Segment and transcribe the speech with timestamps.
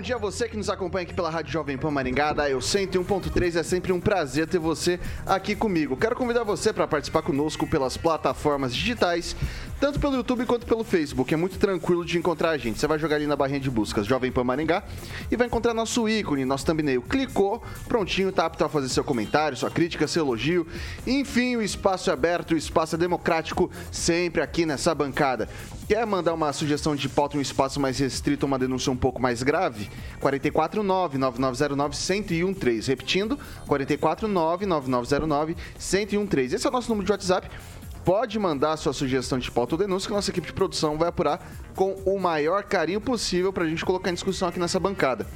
[0.00, 2.60] Bom dia a você que nos acompanha aqui pela Rádio Jovem Pan Maringá, da Eu
[2.60, 3.56] 101.3.
[3.56, 5.94] É sempre um prazer ter você aqui comigo.
[5.94, 9.36] Quero convidar você para participar conosco pelas plataformas digitais,
[9.78, 11.34] tanto pelo YouTube quanto pelo Facebook.
[11.34, 12.80] É muito tranquilo de encontrar a gente.
[12.80, 14.84] Você vai jogar ali na barrinha de buscas Jovem Pan Maringá
[15.30, 17.02] e vai encontrar nosso ícone, nosso thumbnail.
[17.02, 20.66] Clicou, prontinho, tá apto a fazer seu comentário, sua crítica, seu elogio.
[21.06, 25.46] Enfim, o espaço é aberto, o espaço é democrático, sempre aqui nessa bancada.
[25.90, 29.20] Quer mandar uma sugestão de pauta em um espaço mais restrito, uma denúncia um pouco
[29.20, 29.90] mais grave?
[30.22, 32.86] 449-9909-1013.
[32.86, 36.52] Repetindo, 449-9909-1013.
[36.52, 37.50] Esse é o nosso número de WhatsApp.
[38.04, 41.44] Pode mandar sua sugestão de pauta ou denúncia que nossa equipe de produção vai apurar
[41.74, 45.26] com o maior carinho possível para a gente colocar em discussão aqui nessa bancada.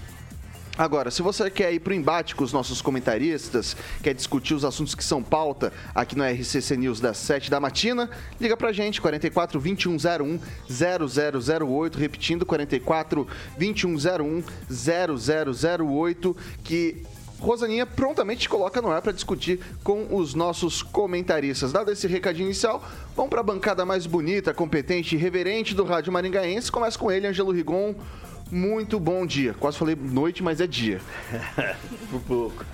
[0.76, 4.64] Agora, se você quer ir para o embate com os nossos comentaristas, quer discutir os
[4.64, 8.72] assuntos que são pauta aqui no RCC News das 7 da matina, liga para a
[8.72, 17.04] gente, 44 2101 0008, repetindo, 44 2101 0008, que
[17.38, 21.72] Rosaninha prontamente coloca no ar para discutir com os nossos comentaristas.
[21.72, 22.82] Dado esse recadinho inicial,
[23.14, 26.72] vamos para a bancada mais bonita, competente e reverente do Rádio Maringaense.
[26.72, 27.94] Começa com ele, Angelo Rigon
[28.54, 29.52] muito bom dia.
[29.54, 31.00] Quase falei noite, mas é dia.
[32.10, 32.64] Por pouco.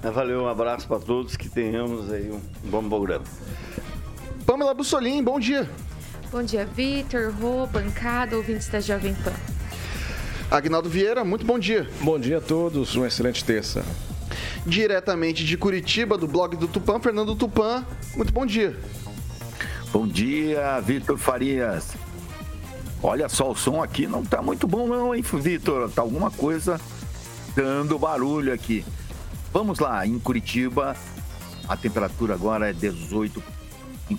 [0.00, 3.24] Valeu, um abraço para todos, que tenhamos aí um bom programa.
[4.46, 5.68] Pamela Bussolim, bom dia.
[6.30, 9.32] Bom dia, Vitor, Rô, bancada, ouvintes da Jovem Pan.
[10.48, 11.88] Agnaldo Vieira, muito bom dia.
[12.00, 13.84] Bom dia a todos, uma excelente terça.
[14.64, 17.84] Diretamente de Curitiba, do blog do Tupã, Fernando Tupã,
[18.16, 18.78] muito bom dia.
[19.92, 21.96] Bom dia, Vitor Farias.
[23.02, 25.90] Olha só, o som aqui não tá muito bom não, hein, Vitor?
[25.90, 26.80] Tá alguma coisa
[27.54, 28.84] dando barulho aqui.
[29.52, 30.96] Vamos lá, em Curitiba,
[31.68, 33.42] a temperatura agora é 18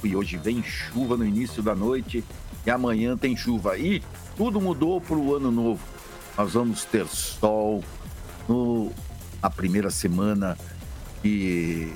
[0.03, 2.23] e hoje vem chuva no início da noite
[2.65, 3.77] e amanhã tem chuva.
[3.77, 4.03] E
[4.35, 5.81] tudo mudou para o ano novo.
[6.37, 7.83] Nós vamos ter sol
[8.47, 8.91] no,
[9.41, 10.57] na primeira semana
[11.23, 11.89] de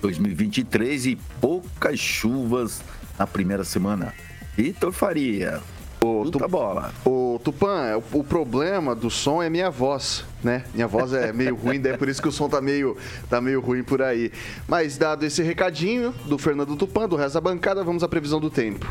[0.00, 2.82] 2023 e poucas chuvas
[3.18, 4.12] na primeira semana.
[4.56, 5.62] Vitor Faria,
[6.06, 6.92] o tu, bola.
[7.04, 10.64] O Tupã, o, o, problema do som é minha voz, né?
[10.74, 12.96] Minha voz é meio ruim, daí é por isso que o som tá meio,
[13.28, 14.32] tá meio ruim por aí.
[14.66, 18.50] Mas dado esse recadinho do Fernando Tupã, do resto da bancada, vamos à previsão do
[18.50, 18.86] tempo.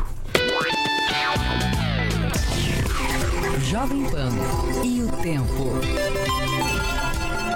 [3.62, 4.30] Jovem Pan
[4.84, 6.25] e o tempo.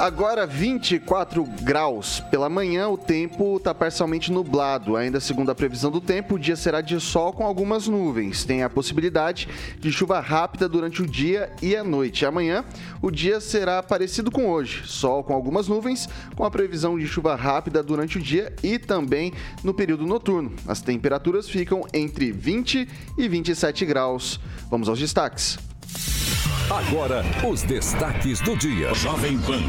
[0.01, 2.21] Agora 24 graus.
[2.31, 4.97] Pela manhã o tempo está parcialmente nublado.
[4.97, 8.43] Ainda segundo a previsão do tempo, o dia será de sol com algumas nuvens.
[8.43, 9.47] Tem a possibilidade
[9.79, 12.25] de chuva rápida durante o dia e a noite.
[12.25, 12.65] Amanhã
[13.03, 14.85] o dia será parecido com hoje.
[14.87, 19.35] Sol com algumas nuvens, com a previsão de chuva rápida durante o dia e também
[19.63, 20.55] no período noturno.
[20.67, 22.89] As temperaturas ficam entre 20
[23.19, 24.41] e 27 graus.
[24.71, 25.59] Vamos aos destaques.
[26.71, 28.95] Agora, os destaques do dia.
[28.95, 29.61] Jovem Pan.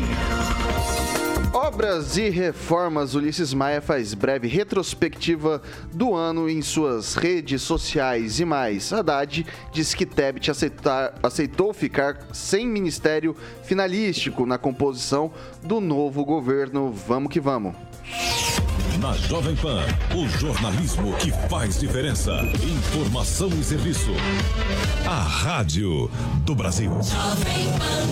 [1.54, 3.16] Obras e reformas.
[3.16, 5.62] Ulisses Maia faz breve retrospectiva
[5.92, 8.94] do ano em suas redes sociais e mais.
[8.94, 15.32] Haddad diz que Tebet aceitar, aceitou ficar sem ministério finalístico na composição
[15.64, 16.94] do novo governo.
[16.94, 17.76] Vamos que vamos.
[19.02, 19.84] Na Jovem Pan,
[20.16, 22.34] o jornalismo que faz diferença.
[22.62, 24.12] Informação e serviço.
[25.10, 26.08] A Rádio
[26.46, 26.92] do Brasil.
[27.02, 28.06] Jovem Pan.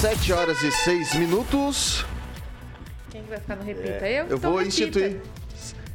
[0.00, 2.06] 7 horas e 6 minutos.
[3.10, 4.06] Quem vai ficar no Repita?
[4.06, 4.20] É.
[4.20, 4.26] Eu?
[4.26, 4.68] Eu vou repita.
[4.68, 5.20] instituir.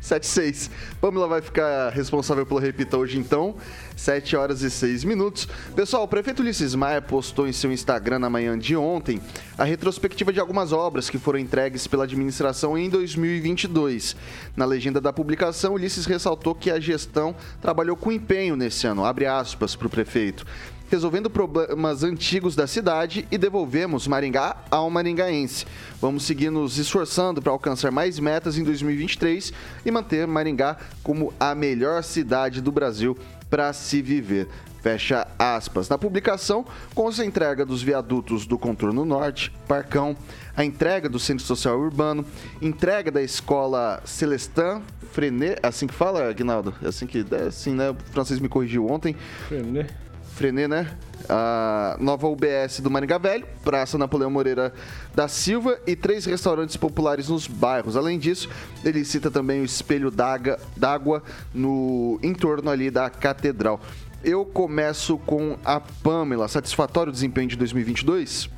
[0.09, 0.71] 76.
[0.99, 3.55] Pamela vai ficar responsável pelo Repita hoje então.
[3.95, 5.47] 7 horas e 6 minutos.
[5.75, 9.21] Pessoal, o prefeito Ulisses Maia postou em seu Instagram na manhã de ontem
[9.57, 14.15] a retrospectiva de algumas obras que foram entregues pela administração em 2022.
[14.55, 19.25] Na legenda da publicação, Ulisses ressaltou que a gestão trabalhou com empenho nesse ano, abre
[19.25, 20.45] aspas para o prefeito.
[20.89, 25.65] Resolvendo problemas antigos da cidade e devolvemos Maringá ao maringaense.
[26.01, 29.53] Vamos seguir nos esforçando para alcançar mais metas em 2023
[29.85, 33.17] e manter Maringá como a melhor cidade do Brasil
[33.49, 34.47] para se viver.
[34.81, 35.89] Fecha aspas.
[35.89, 36.65] Na publicação,
[36.95, 40.15] com a entrega dos viadutos do Contorno Norte, Parcão,
[40.55, 42.25] a entrega do Centro Social Urbano,
[42.61, 44.81] entrega da Escola Celestin
[45.11, 46.73] Frenet, assim que fala, Aguinaldo?
[46.81, 47.89] É assim que, é assim, né?
[47.89, 49.15] O francês me corrigiu ontem.
[49.47, 49.93] Frenet.
[50.39, 50.89] Frenet, né?
[51.27, 54.73] A nova UBS do Maringá Velho, Praça Napoleão Moreira
[55.13, 57.97] da Silva e três restaurantes populares nos bairros.
[57.97, 58.49] Além disso,
[58.85, 61.21] ele cita também o espelho d'água
[61.53, 63.81] no entorno ali da catedral.
[64.23, 66.47] Eu começo com a Pamela.
[66.47, 68.49] Satisfatório o desempenho de 2022?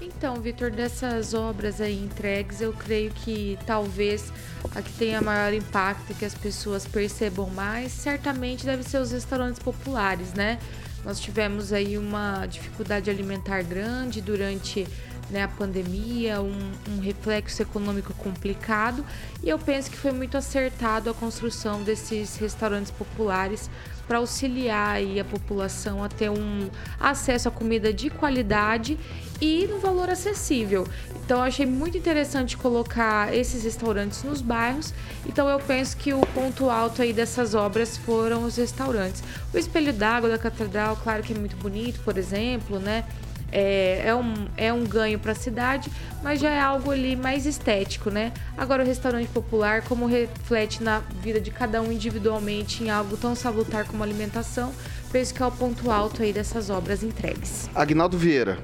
[0.00, 4.32] Então, Vitor, dessas obras aí entregues, eu creio que talvez
[4.74, 9.58] a que tenha maior impacto que as pessoas percebam mais, certamente deve ser os restaurantes
[9.62, 10.58] populares, né?
[11.06, 14.88] Nós tivemos aí uma dificuldade alimentar grande durante
[15.30, 19.06] né, a pandemia, um, um, reflexo econômico complicado,
[19.40, 23.70] e eu penso que foi muito acertado a construção desses restaurantes populares
[24.06, 26.68] para auxiliar a população a ter um
[26.98, 28.98] acesso a comida de qualidade
[29.40, 30.86] e no valor acessível.
[31.24, 34.94] Então achei muito interessante colocar esses restaurantes nos bairros.
[35.26, 39.22] Então eu penso que o ponto alto aí dessas obras foram os restaurantes.
[39.52, 43.04] O espelho d'água da catedral, claro que é muito bonito, por exemplo, né?
[43.52, 45.90] É, é, um, é um ganho para a cidade,
[46.22, 48.32] mas já é algo ali mais estético, né?
[48.56, 53.34] Agora, o restaurante popular, como reflete na vida de cada um individualmente em algo tão
[53.34, 54.72] salutar como alimentação,
[55.12, 57.70] penso que é o ponto alto aí dessas obras entregues.
[57.74, 58.58] Agnaldo Vieira.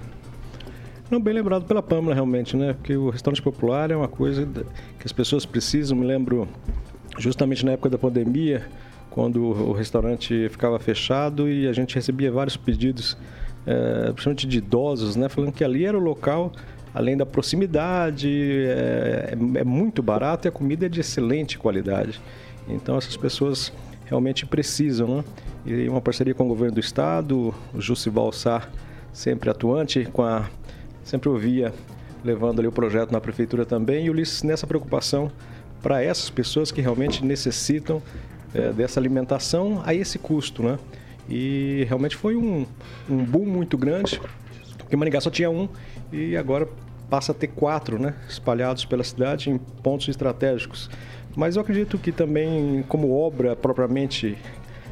[1.11, 2.73] Não, bem lembrado pela Pâmela, realmente, né?
[2.73, 4.46] Porque o restaurante popular é uma coisa
[4.99, 5.99] que as pessoas precisam.
[5.99, 6.49] Me lembro
[7.19, 8.67] justamente na época da pandemia,
[9.11, 13.19] quando o restaurante ficava fechado e a gente recebia vários pedidos
[13.67, 16.53] é, principalmente de idosos, né, falando que ali era o local,
[16.94, 18.29] além da proximidade,
[18.67, 22.20] é, é, é muito barato e a comida é de excelente qualidade.
[22.69, 23.73] Então essas pessoas
[24.05, 25.25] realmente precisam, né?
[25.64, 28.69] E uma parceria com o governo do estado, o Jussival Sá
[29.12, 30.49] sempre atuante, com a
[31.05, 31.73] sempre ouvia
[32.25, 35.31] levando ali o projeto na prefeitura também, e o Ulisses nessa preocupação
[35.82, 38.00] para essas pessoas que realmente necessitam
[38.55, 40.79] é, dessa alimentação a esse custo, né?
[41.28, 42.66] E realmente foi um,
[43.08, 44.20] um boom muito grande,
[44.78, 45.69] porque Maringá só tinha um
[46.12, 46.69] e agora
[47.08, 48.14] passa a ter quatro, né?
[48.28, 50.88] Espalhados pela cidade em pontos estratégicos.
[51.36, 54.36] Mas eu acredito que também, como obra propriamente,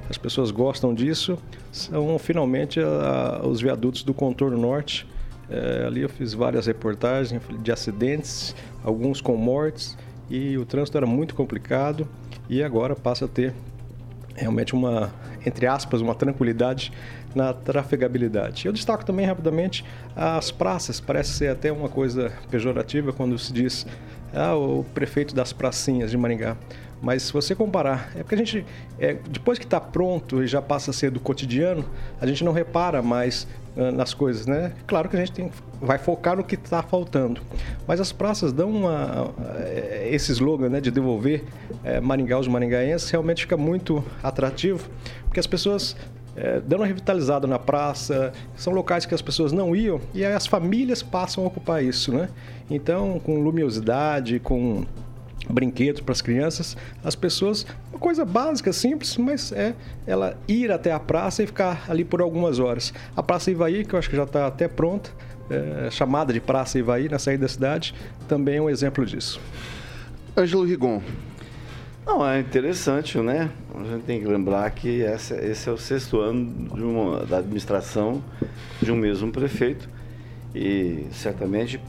[0.08, 1.38] as pessoas gostam disso,
[1.70, 5.06] são finalmente a, os viadutos do contorno norte.
[5.48, 8.54] É, ali eu fiz várias reportagens de acidentes,
[8.84, 9.96] alguns com mortes,
[10.28, 12.08] e o trânsito era muito complicado.
[12.48, 13.54] E agora passa a ter
[14.34, 15.12] realmente uma,
[15.44, 16.92] entre aspas, uma tranquilidade
[17.34, 18.66] na trafegabilidade.
[18.66, 19.84] Eu destaco também rapidamente
[20.16, 23.86] as praças, parece ser até uma coisa pejorativa quando se diz
[24.34, 26.56] ah, o prefeito das pracinhas de Maringá.
[27.02, 28.66] Mas se você comparar, é porque a gente,
[28.98, 31.84] é, depois que está pronto e já passa a ser do cotidiano,
[32.20, 34.72] a gente não repara mais uh, nas coisas, né?
[34.86, 35.50] Claro que a gente tem,
[35.80, 37.40] vai focar no que está faltando.
[37.86, 39.32] Mas as praças dão uma, uh,
[40.10, 44.90] esse slogan né, de devolver uh, Maringá aos maringaenses, realmente fica muito atrativo,
[45.30, 45.96] porque as pessoas
[46.34, 50.44] é, dando uma revitalizada na praça, são locais que as pessoas não iam e as
[50.44, 52.28] famílias passam a ocupar isso, né?
[52.68, 54.84] Então, com luminosidade, com
[55.48, 59.72] brinquedos para as crianças, as pessoas, uma coisa básica, simples, mas é
[60.04, 62.92] ela ir até a praça e ficar ali por algumas horas.
[63.16, 65.10] A Praça Ivaí, que eu acho que já está até pronta,
[65.48, 67.94] é, chamada de Praça Ivaí na saída da cidade,
[68.26, 69.40] também é um exemplo disso.
[70.36, 71.00] Ângelo Rigon.
[72.06, 73.50] Não, é interessante, né?
[73.74, 78.22] A gente tem que lembrar que esse, esse é o sexto ano uma, da administração
[78.80, 79.88] de um mesmo prefeito
[80.54, 81.80] e certamente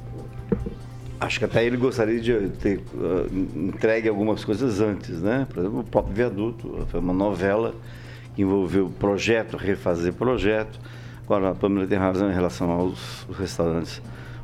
[1.22, 5.46] Acho que até ele gostaria de ter uh, entregue algumas coisas antes, né?
[5.48, 7.75] Por exemplo, o próprio viaduto, foi uma novela
[8.36, 10.80] que envolveu projeto, refazer projeto.
[11.24, 14.01] Agora, a Pâmela tem razão em relação aos restaurantes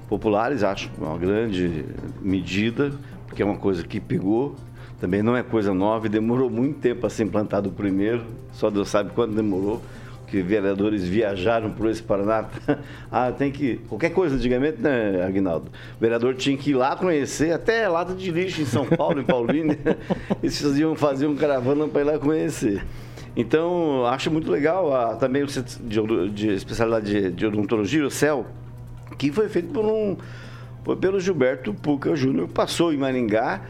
[0.07, 1.83] populares, acho uma grande
[2.21, 2.93] medida,
[3.25, 4.55] porque é uma coisa que pegou,
[4.99, 8.69] também não é coisa nova e demorou muito tempo a ser implantado o primeiro, só
[8.69, 9.81] Deus sabe quanto demorou
[10.27, 12.45] que vereadores viajaram por esse Paraná.
[13.09, 13.77] ah, tem que.
[13.87, 15.71] Qualquer coisa antigamente, né, Aguinaldo?
[15.95, 19.23] O vereador tinha que ir lá conhecer, até lata de lixo em São Paulo, em
[19.23, 19.77] Paulínia.
[20.43, 22.85] Eles faziam, faziam caravana para ir lá conhecer.
[23.35, 28.09] Então, acho muito legal a, também o centro de, de especialidade de, de odontologia, o
[28.09, 28.47] CEL,
[29.17, 30.17] que foi feito por um,
[30.83, 33.61] foi pelo Gilberto Puca Júnior, passou em Maringá.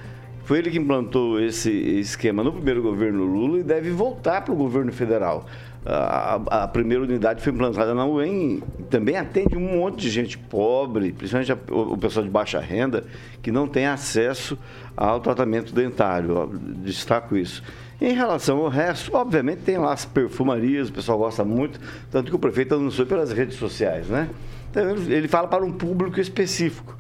[0.48, 4.56] Foi ele que implantou esse esquema no primeiro governo Lula e deve voltar para o
[4.56, 5.46] governo federal.
[5.86, 11.12] a, a, primeira unidade foi implantada na UEM, também atende um monte de gente pobre,
[11.12, 13.04] principalmente a, o, pessoal de baixa renda,
[13.42, 14.58] que não tem acesso
[14.96, 16.50] ao tratamento dentário.
[16.78, 17.62] Destaco isso.
[18.00, 21.78] Em relação ao resto, obviamente tem lá as perfumarias, o pessoal gosta muito,
[22.10, 24.30] tanto que o prefeito anunciou pelas redes sociais, né?
[24.72, 26.96] Então, ele fala para um público específico.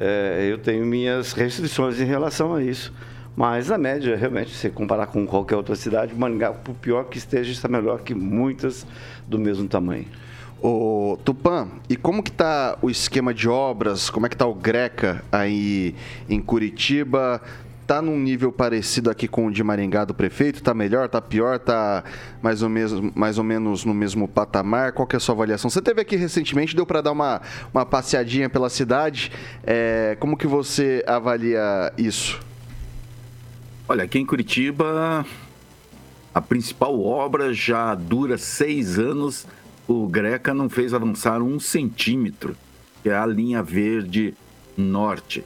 [0.00, 2.92] É, eu tenho minhas restrições em relação a isso.
[3.36, 7.50] Mas, na média, realmente, se comparar com qualquer outra cidade, Maringá, por pior que esteja,
[7.50, 8.86] está melhor que muitas
[9.26, 10.06] do mesmo tamanho.
[10.60, 14.10] O Tupã, e como que tá o esquema de obras?
[14.10, 15.94] Como é que tá o Greca aí
[16.28, 17.40] em Curitiba?
[17.88, 20.62] Tá num nível parecido aqui com o de Maringá do prefeito?
[20.62, 21.08] Tá melhor?
[21.08, 21.58] Tá pior?
[21.58, 22.04] Tá
[22.42, 24.92] mais ou, menos, mais ou menos no mesmo patamar?
[24.92, 25.70] Qual que é a sua avaliação?
[25.70, 27.40] Você teve aqui recentemente, deu para dar uma,
[27.72, 29.32] uma passeadinha pela cidade.
[29.64, 32.38] É, como que você avalia isso?
[33.88, 35.24] Olha, aqui em Curitiba,
[36.34, 39.46] a principal obra já dura seis anos.
[39.86, 42.54] O Greca não fez avançar um centímetro,
[43.02, 44.34] que é a linha verde
[44.76, 45.42] norte.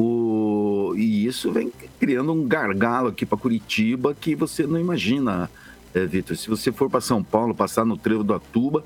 [0.00, 0.94] O...
[0.96, 5.50] E isso vem criando um gargalo aqui para Curitiba que você não imagina,
[5.94, 6.36] é, Vitor.
[6.36, 8.82] Se você for para São Paulo, passar no trevo do Atuba,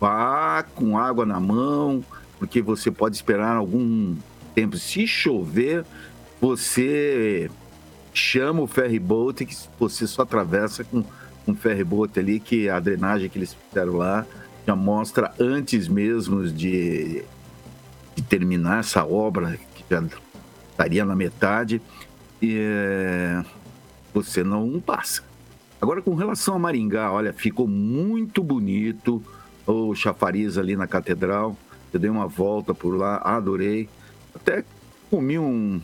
[0.00, 2.04] vá com água na mão,
[2.40, 4.16] porque você pode esperar algum
[4.52, 4.76] tempo.
[4.76, 5.84] Se chover,
[6.40, 7.48] você
[8.12, 11.04] chama o ferry boat que você só atravessa com
[11.46, 14.26] um ferry boat ali que a drenagem que eles fizeram lá
[14.66, 17.22] já mostra antes mesmo de,
[18.16, 19.56] de terminar essa obra
[19.90, 20.02] já
[20.70, 21.80] estaria na metade
[22.40, 23.44] e é,
[24.12, 25.22] você não passa.
[25.80, 29.22] Agora com relação a Maringá, olha, ficou muito bonito
[29.66, 31.56] o chafariz ali na catedral.
[31.92, 33.88] Eu dei uma volta por lá, adorei.
[34.34, 34.64] Até
[35.10, 35.80] comi um,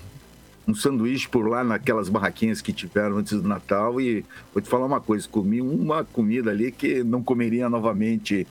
[0.67, 4.87] um sanduíche por lá naquelas barraquinhas que tiveram antes do Natal e vou te falar
[4.87, 8.47] uma coisa, comi uma comida ali que não comeria novamente,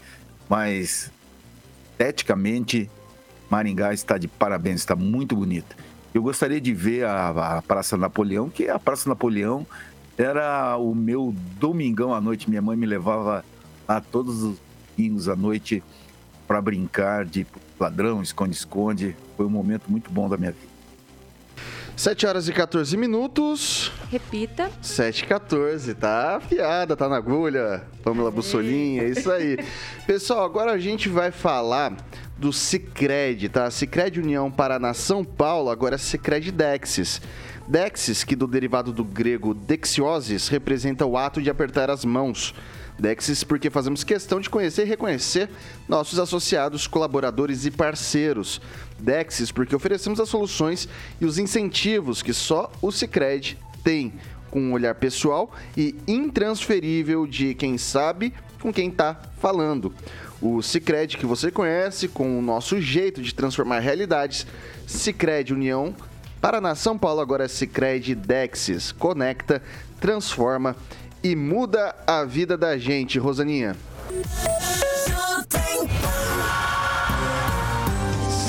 [0.50, 1.12] mas
[1.92, 2.90] esteticamente
[3.52, 5.76] Maringá está de parabéns, está muito bonita.
[6.14, 9.68] Eu gostaria de ver a, a Praça Napoleão, que a Praça Napoleão
[10.18, 12.50] era o meu domingão à noite.
[12.50, 13.44] Minha mãe me levava
[13.86, 14.58] a todos os
[14.96, 15.84] domingos à noite
[16.48, 17.46] para brincar de
[17.78, 19.18] ladrão, esconde-esconde.
[19.36, 20.71] Foi um momento muito bom da minha vida.
[22.02, 23.92] 7 horas e 14 minutos.
[24.10, 24.72] Repita.
[24.82, 27.84] 7 e 14, tá afiada, tá na agulha.
[28.04, 29.56] Pamela Bussolinha, é isso aí.
[30.08, 31.96] Pessoal, agora a gente vai falar
[32.40, 33.70] do Cicred, tá?
[33.70, 37.22] Cicred União Paraná São Paulo, agora é Cicred Dexis.
[37.68, 42.56] Dexis, que do derivado do grego dexiosis, representa o ato de apertar as mãos.
[43.02, 45.50] Dexis, porque fazemos questão de conhecer e reconhecer
[45.90, 48.62] nossos associados, colaboradores e parceiros.
[49.00, 50.88] Dexis, porque oferecemos as soluções
[51.20, 54.14] e os incentivos que só o Cicred tem,
[54.52, 58.32] com um olhar pessoal e intransferível de quem sabe
[58.62, 59.92] com quem está falando.
[60.40, 64.46] O Cicred que você conhece, com o nosso jeito de transformar realidades,
[64.86, 65.96] Cicred União
[66.42, 68.92] Paraná São Paulo agora é Cicred Dexis.
[68.92, 69.62] Conecta,
[70.00, 70.76] transforma
[71.24, 73.76] e muda a vida da gente, Rosaninha.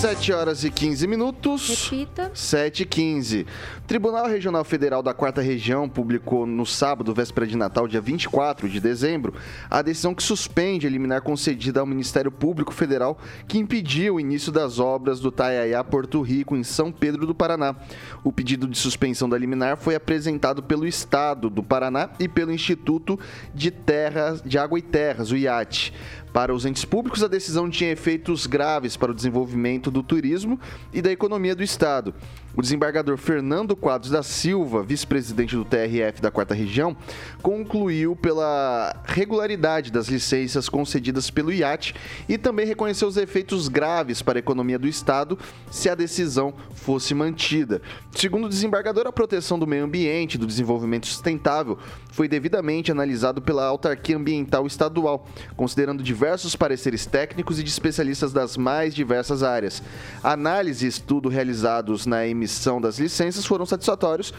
[0.03, 1.89] 7 horas e 15 minutos.
[1.89, 2.33] Repita.
[2.35, 3.47] 7 e 15.
[3.79, 8.69] O Tribunal Regional Federal da Quarta Região publicou no sábado, véspera de Natal, dia 24
[8.69, 9.33] de dezembro,
[9.71, 13.17] a decisão que suspende a liminar concedida ao Ministério Público Federal
[13.47, 17.77] que impediu o início das obras do Taiaiá Porto Rico, em São Pedro do Paraná.
[18.25, 23.21] O pedido de suspensão da liminar foi apresentado pelo Estado do Paraná e pelo Instituto
[23.55, 25.93] de Terras, de Água e Terras, o IAT.
[26.33, 30.59] Para os entes públicos, a decisão tinha efeitos graves para o desenvolvimento do turismo
[30.93, 32.15] e da economia do Estado.
[32.55, 36.95] O desembargador Fernando Quadros da Silva, vice-presidente do TRF da Quarta Região,
[37.43, 41.95] concluiu pela regularidade das licenças concedidas pelo IAT
[42.29, 45.39] e também reconheceu os efeitos graves para a economia do Estado
[45.71, 47.81] se a decisão fosse mantida.
[48.15, 51.79] Segundo o desembargador, a proteção do meio ambiente e do desenvolvimento sustentável
[52.11, 58.59] foi devidamente analisado pela autarquia ambiental estadual, considerando diversos pareceres técnicos e de especialistas das
[58.59, 59.83] mais diversas áreas.
[60.23, 64.35] Análise e estudo realizados na emissão das licenças foram satisfatórios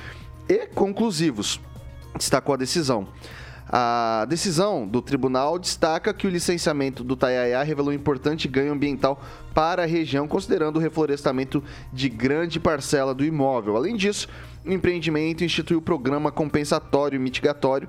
[0.48, 1.60] e conclusivos,
[2.18, 3.08] destacou a decisão.
[3.76, 9.20] A decisão do tribunal destaca que o licenciamento do Taiaiá revelou um importante ganho ambiental
[9.54, 13.76] para a região, considerando o reflorestamento de grande parcela do imóvel.
[13.76, 14.28] Além disso,
[14.66, 17.88] o empreendimento instituiu o programa compensatório e mitigatório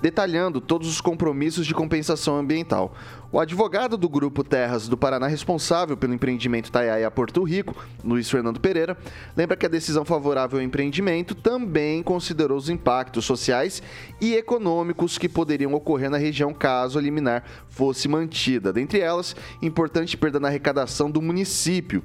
[0.00, 2.94] detalhando todos os compromissos de compensação ambiental.
[3.32, 7.74] O advogado do Grupo Terras do Paraná responsável pelo empreendimento Taiaia Porto Rico,
[8.04, 8.96] Luiz Fernando Pereira,
[9.36, 13.82] lembra que a decisão favorável ao empreendimento também considerou os impactos sociais
[14.20, 18.72] e econômicos que poderiam ocorrer na região caso a liminar fosse mantida.
[18.72, 22.04] Dentre elas, importante perda na arrecadação do município.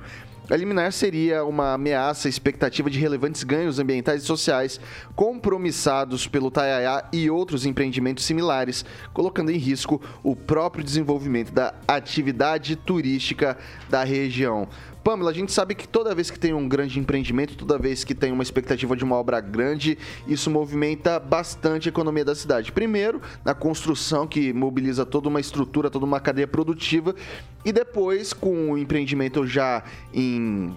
[0.50, 4.80] A liminar seria uma ameaça à expectativa de relevantes ganhos ambientais e sociais
[5.16, 12.76] compromissados pelo Taiaiá e outros empreendimentos similares, colocando em risco o próprio desenvolvimento da atividade
[12.76, 13.56] turística
[13.88, 14.68] da região.
[15.04, 18.14] Pamela, a gente sabe que toda vez que tem um grande empreendimento, toda vez que
[18.14, 22.72] tem uma expectativa de uma obra grande, isso movimenta bastante a economia da cidade.
[22.72, 27.16] Primeiro, na construção, que mobiliza toda uma estrutura, toda uma cadeia produtiva,
[27.64, 30.76] e depois, com o empreendimento já em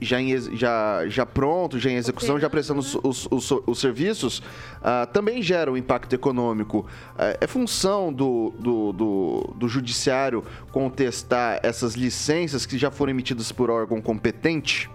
[0.00, 4.38] já, em, já, já pronto, já em execução, já prestando os, os, os, os serviços,
[4.38, 6.86] uh, também gera um impacto econômico.
[7.14, 13.50] Uh, é função do, do, do, do, judiciário contestar essas licenças que já foram emitidas
[13.52, 14.90] por órgão competente?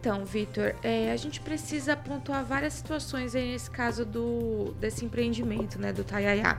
[0.00, 5.76] Então, Vitor, é, a gente precisa pontuar várias situações aí nesse caso do, desse empreendimento,
[5.76, 6.58] né, do Taiaiá.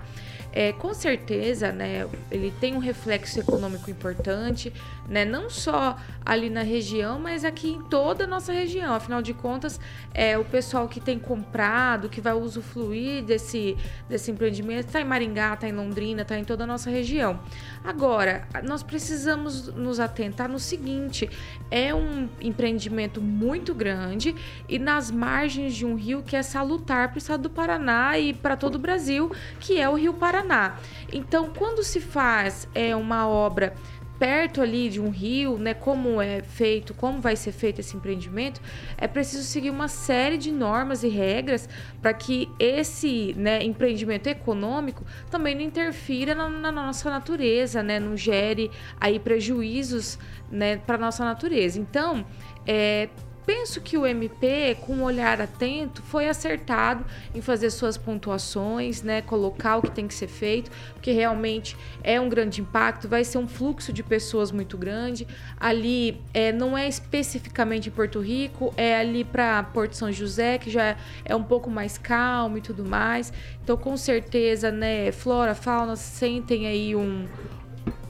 [0.51, 4.73] É, com certeza, né, ele tem um reflexo econômico importante,
[5.07, 8.93] né, não só ali na região, mas aqui em toda a nossa região.
[8.93, 9.79] Afinal de contas,
[10.13, 13.77] é o pessoal que tem comprado, que vai usufruir desse,
[14.09, 17.39] desse empreendimento, está em Maringá, está em Londrina, está em toda a nossa região.
[17.83, 21.29] Agora, nós precisamos nos atentar no seguinte:
[21.71, 24.35] é um empreendimento muito grande
[24.67, 28.33] e nas margens de um rio que é salutar para o estado do Paraná e
[28.33, 30.75] para todo o Brasil, que é o Rio Paraná.
[31.11, 33.73] Então, quando se faz é, uma obra
[34.19, 38.61] perto ali de um rio, né, como é feito, como vai ser feito esse empreendimento,
[38.97, 41.69] é preciso seguir uma série de normas e regras
[42.01, 48.17] para que esse né, empreendimento econômico também não interfira na, na nossa natureza, né, não
[48.17, 50.19] gere aí prejuízos
[50.51, 51.79] né, para nossa natureza.
[51.79, 52.25] Então,
[52.67, 53.07] é,
[53.49, 57.03] penso que o MP, com um olhar atento, foi acertado
[57.33, 62.21] em fazer suas pontuações, né, colocar o que tem que ser feito, porque realmente é
[62.21, 65.27] um grande impacto, vai ser um fluxo de pessoas muito grande.
[65.59, 70.69] Ali é, não é especificamente em Porto Rico, é ali para Porto São José, que
[70.69, 70.95] já
[71.25, 73.33] é um pouco mais calmo e tudo mais.
[73.63, 77.25] Então, com certeza, né, flora, fauna sentem aí um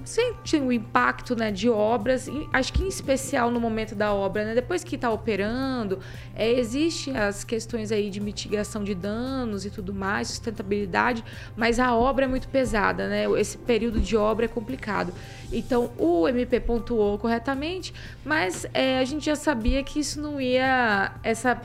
[0.10, 4.56] sente o impacto né, de obras, acho que em especial no momento da obra, né?
[4.56, 6.00] depois que está operando,
[6.36, 11.24] é, existe as questões aí de mitigação de danos e tudo mais, sustentabilidade,
[11.56, 13.26] mas a obra é muito pesada, né?
[13.40, 15.14] Esse período de obra é complicado.
[15.52, 17.94] Então o MP pontuou corretamente,
[18.26, 21.14] mas é, a gente já sabia que isso não ia.
[21.24, 21.62] Essa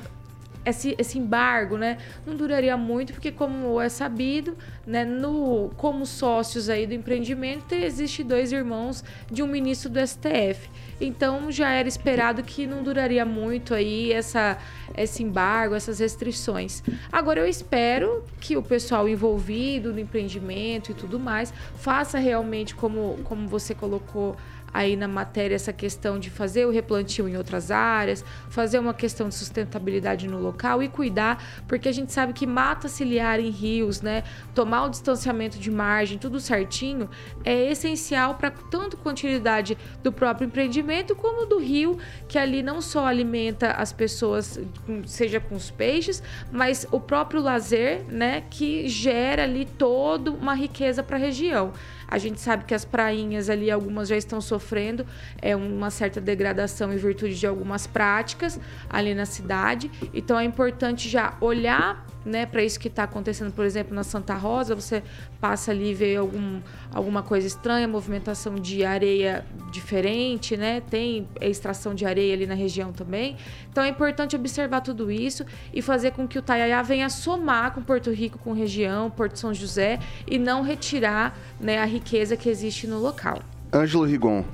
[0.64, 6.68] esse, esse embargo, né, não duraria muito, porque como é sabido, né, no, como sócios
[6.68, 10.68] aí do empreendimento, existe dois irmãos de um ministro do STF.
[11.00, 14.56] Então já era esperado que não duraria muito aí essa,
[14.96, 16.82] esse embargo, essas restrições.
[17.10, 23.18] Agora eu espero que o pessoal envolvido no empreendimento e tudo mais faça realmente como,
[23.24, 24.36] como você colocou
[24.74, 29.28] aí na matéria essa questão de fazer o replantio em outras áreas, fazer uma questão
[29.28, 34.02] de sustentabilidade no local e cuidar, porque a gente sabe que mata ciliar em rios,
[34.02, 34.24] né?
[34.52, 37.08] Tomar o distanciamento de margem, tudo certinho,
[37.44, 43.06] é essencial para tanto continuidade do próprio empreendimento como do rio, que ali não só
[43.06, 44.58] alimenta as pessoas,
[45.06, 51.00] seja com os peixes, mas o próprio lazer, né, que gera ali toda uma riqueza
[51.02, 51.72] para a região.
[52.08, 55.06] A gente sabe que as prainhas ali, algumas já estão sofrendo
[55.40, 59.90] é, uma certa degradação em virtude de algumas práticas ali na cidade.
[60.12, 64.34] Então é importante já olhar né, para isso que está acontecendo, por exemplo, na Santa
[64.34, 65.02] Rosa, você
[65.40, 66.60] passa ali e vê algum,
[66.92, 70.80] alguma coisa estranha, movimentação de areia diferente, né?
[70.80, 73.36] Tem extração de areia ali na região também.
[73.70, 77.82] Então é importante observar tudo isso e fazer com que o Taiaiá venha somar com
[77.82, 82.86] Porto Rico, com região, Porto São José e não retirar né, a riqueza que existe
[82.86, 83.40] no local.
[83.72, 84.44] Ângelo Rigon.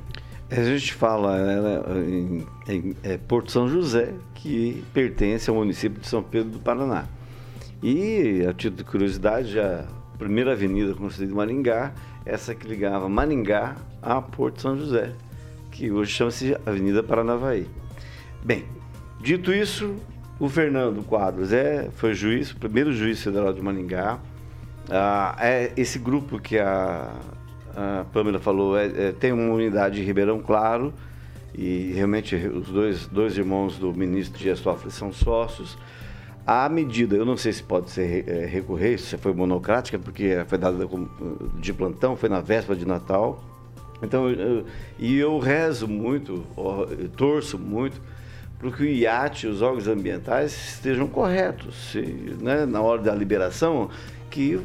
[0.51, 6.09] A gente fala né, em, em é Porto São José, que pertence ao município de
[6.09, 7.07] São Pedro do Paraná.
[7.83, 9.87] E, a título de curiosidade, a
[10.19, 11.93] primeira avenida construída em Maringá,
[12.27, 15.13] essa que ligava Maringá a Porto São José,
[15.71, 17.67] que hoje chama-se Avenida Paranavaí.
[18.43, 18.65] Bem,
[19.21, 19.95] dito isso,
[20.39, 24.19] o Fernando Quadros é, foi juiz, o primeiro juiz federal de Maringá.
[24.89, 27.13] Ah, é esse grupo que a,
[27.77, 30.93] a Pamela falou é, é, tem uma unidade em Ribeirão Claro
[31.55, 35.77] e realmente os dois, dois irmãos do ministro Dias Toffoli são sócios.
[36.47, 40.59] a medida, eu não sei se pode ser é, recorrer, se foi monocrática, porque foi
[40.59, 40.89] dada
[41.59, 43.45] de plantão, foi na véspera de Natal.
[44.03, 44.65] Então, eu,
[44.99, 48.01] e eu rezo muito, eu torço muito
[48.59, 51.91] para que o IAT, os órgãos ambientais, estejam corretos.
[51.91, 52.01] Se,
[52.41, 53.89] né, na hora da liberação,
[54.31, 54.61] que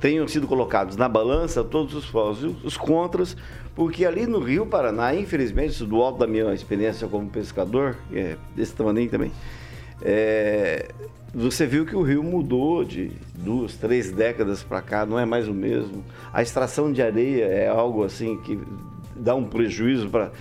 [0.00, 3.36] tenham sido colocados na balança todos os prós e os contras,
[3.74, 8.74] porque ali no Rio Paraná, infelizmente, do alto da minha experiência como pescador, é, desse
[8.74, 9.32] tamanho também,
[10.02, 10.88] é,
[11.34, 15.46] você viu que o rio mudou de duas, três décadas para cá, não é mais
[15.46, 16.04] o mesmo.
[16.32, 18.58] A extração de areia é algo assim que
[19.14, 20.32] dá um prejuízo para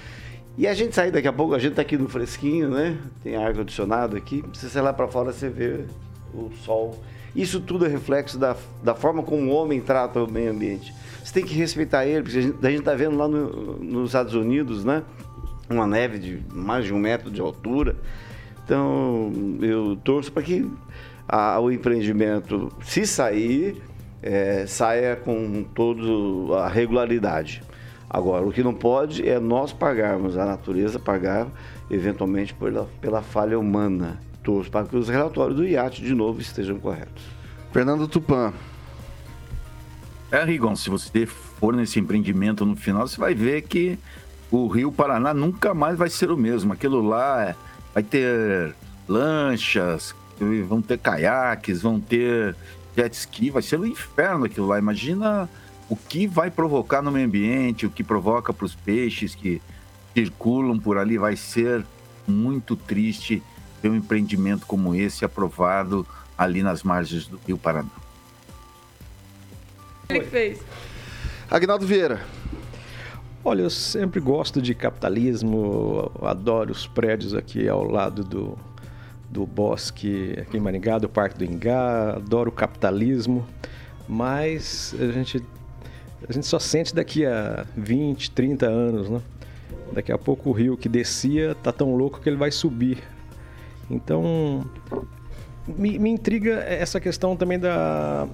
[0.57, 2.97] e a gente sai daqui a pouco, a gente está aqui no fresquinho, né?
[3.23, 4.43] Tem ar condicionado aqui.
[4.51, 5.85] Você sai lá para fora, você vê
[6.33, 6.99] o sol.
[7.37, 10.91] Isso tudo é reflexo da, da forma como o homem trata o meio ambiente.
[11.23, 14.83] Você tem que respeitar ele, porque a gente está vendo lá no, nos Estados Unidos,
[14.83, 15.03] né?
[15.69, 17.95] Uma neve de mais de um metro de altura.
[18.65, 20.67] Então, eu torço para que
[21.27, 23.83] a, o empreendimento, se sair,
[24.23, 27.61] é, saia com toda a regularidade.
[28.09, 31.47] Agora, o que não pode é nós pagarmos, a natureza pagar,
[31.91, 34.19] eventualmente, pela, pela falha humana.
[34.47, 37.21] Torço para que os relatórios do IAT, de novo, estejam corretos.
[37.73, 38.53] Fernando Tupan.
[40.31, 43.99] É, Rigon, se você for nesse empreendimento no final, você vai ver que
[44.49, 46.71] o Rio Paraná nunca mais vai ser o mesmo.
[46.71, 47.57] Aquilo lá
[47.93, 48.73] vai ter
[49.05, 50.15] lanchas,
[50.65, 52.55] vão ter caiaques, vão ter
[52.95, 54.79] jet ski, vai ser um inferno aquilo lá.
[54.79, 55.49] Imagina
[55.89, 59.61] o que vai provocar no meio ambiente, o que provoca para os peixes que
[60.13, 61.85] circulam por ali, vai ser
[62.25, 63.43] muito triste
[63.81, 66.05] ter um empreendimento como esse aprovado
[66.37, 67.89] ali nas margens do Rio Paraná.
[70.09, 70.59] Ele fez.
[71.49, 72.21] Agnaldo Vieira.
[73.43, 78.57] Olha, eu sempre gosto de capitalismo, adoro os prédios aqui ao lado do,
[79.29, 83.47] do bosque aqui em Maringá, do Parque do Ingá, adoro o capitalismo,
[84.07, 85.41] mas a gente
[86.27, 89.21] a gente só sente daqui a 20, 30 anos, né?
[89.93, 92.97] Daqui a pouco o rio que descia tá tão louco que ele vai subir.
[93.89, 94.65] Então,
[95.67, 98.27] me, me intriga essa questão também da,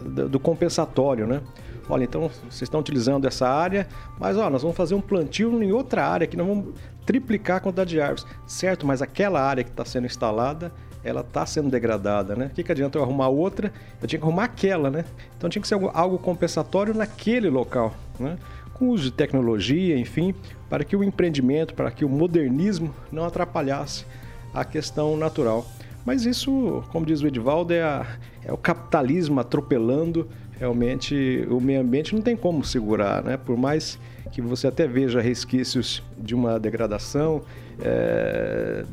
[0.00, 1.40] da, do compensatório, né?
[1.88, 5.72] Olha, então vocês estão utilizando essa área, mas ó, nós vamos fazer um plantio em
[5.72, 6.74] outra área que nós vamos
[7.04, 8.24] triplicar a quantidade de árvores.
[8.46, 10.72] Certo, mas aquela área que está sendo instalada
[11.02, 12.46] ela está sendo degradada, né?
[12.46, 13.72] O que, que adianta eu arrumar outra?
[14.00, 15.04] Eu tinha que arrumar aquela, né?
[15.36, 18.36] Então tinha que ser algo, compensatório naquele local, né?
[18.74, 20.34] Com uso de tecnologia, enfim,
[20.68, 24.04] para que o empreendimento, para que o modernismo não atrapalhasse
[24.52, 25.66] a questão natural.
[26.04, 28.06] Mas isso, como diz o Edivaldo, é, a,
[28.44, 32.14] é o capitalismo atropelando realmente o meio ambiente.
[32.14, 33.36] Não tem como segurar, né?
[33.36, 33.98] Por mais
[34.32, 37.42] que você até veja resquícios de uma degradação,
[37.82, 38.84] é,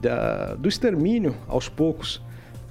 [0.00, 2.22] da, do extermínio aos poucos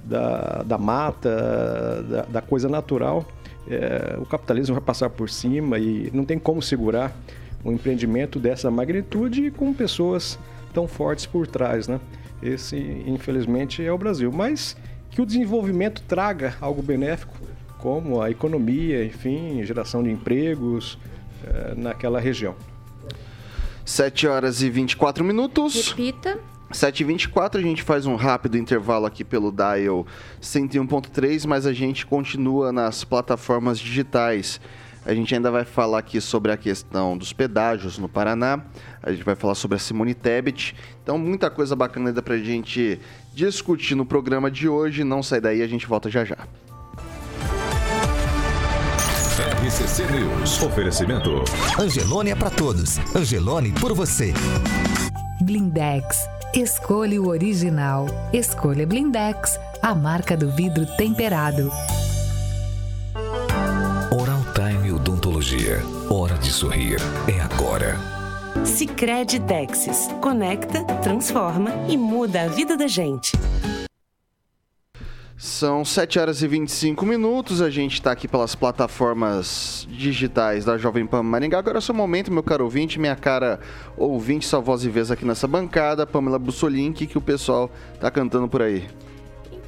[0.04, 3.24] da, da mata, da, da coisa natural,
[3.68, 7.14] é, o capitalismo vai passar por cima e não tem como segurar
[7.64, 10.38] um empreendimento dessa magnitude com pessoas
[10.72, 12.00] tão fortes por trás, né?
[12.42, 12.76] Esse,
[13.06, 14.30] infelizmente, é o Brasil.
[14.32, 14.76] Mas
[15.10, 17.34] que o desenvolvimento traga algo benéfico,
[17.78, 20.98] como a economia, enfim, geração de empregos
[21.44, 22.54] é, naquela região.
[23.84, 25.88] 7 horas e 24 minutos.
[25.88, 26.38] Repita.
[26.72, 30.06] 7h24, a gente faz um rápido intervalo aqui pelo Dial
[30.40, 34.60] 101.3, mas a gente continua nas plataformas digitais.
[35.04, 38.60] A gente ainda vai falar aqui sobre a questão dos pedágios no Paraná.
[39.02, 40.74] A gente vai falar sobre a Simone Tebet.
[41.02, 43.00] Então, muita coisa bacana ainda pra gente
[43.34, 45.02] discutir no programa de hoje.
[45.02, 46.36] Não sai daí, a gente volta já já.
[49.64, 50.62] RCC News.
[50.62, 51.44] Oferecimento.
[51.78, 52.98] Angelone é para todos.
[53.14, 54.34] Angelone por você.
[55.40, 56.28] Blindex.
[56.54, 58.06] Escolha o original.
[58.32, 61.70] Escolha Blindex, a marca do vidro temperado.
[65.40, 65.78] Time Odontologia.
[66.10, 66.98] Hora de sorrir.
[67.26, 67.96] É agora.
[68.64, 70.08] Sicredi Texas.
[70.20, 73.32] Conecta, transforma e muda a vida da gente.
[75.38, 77.62] São 7 horas e 25 minutos.
[77.62, 81.58] A gente está aqui pelas plataformas digitais da Jovem Pan Maringá.
[81.58, 83.58] Agora é o seu momento, meu caro ouvinte, minha cara
[83.96, 86.06] ouvinte, sua voz e vez aqui nessa bancada.
[86.06, 88.86] Pamela Bussolin, o que, que o pessoal tá cantando por aí?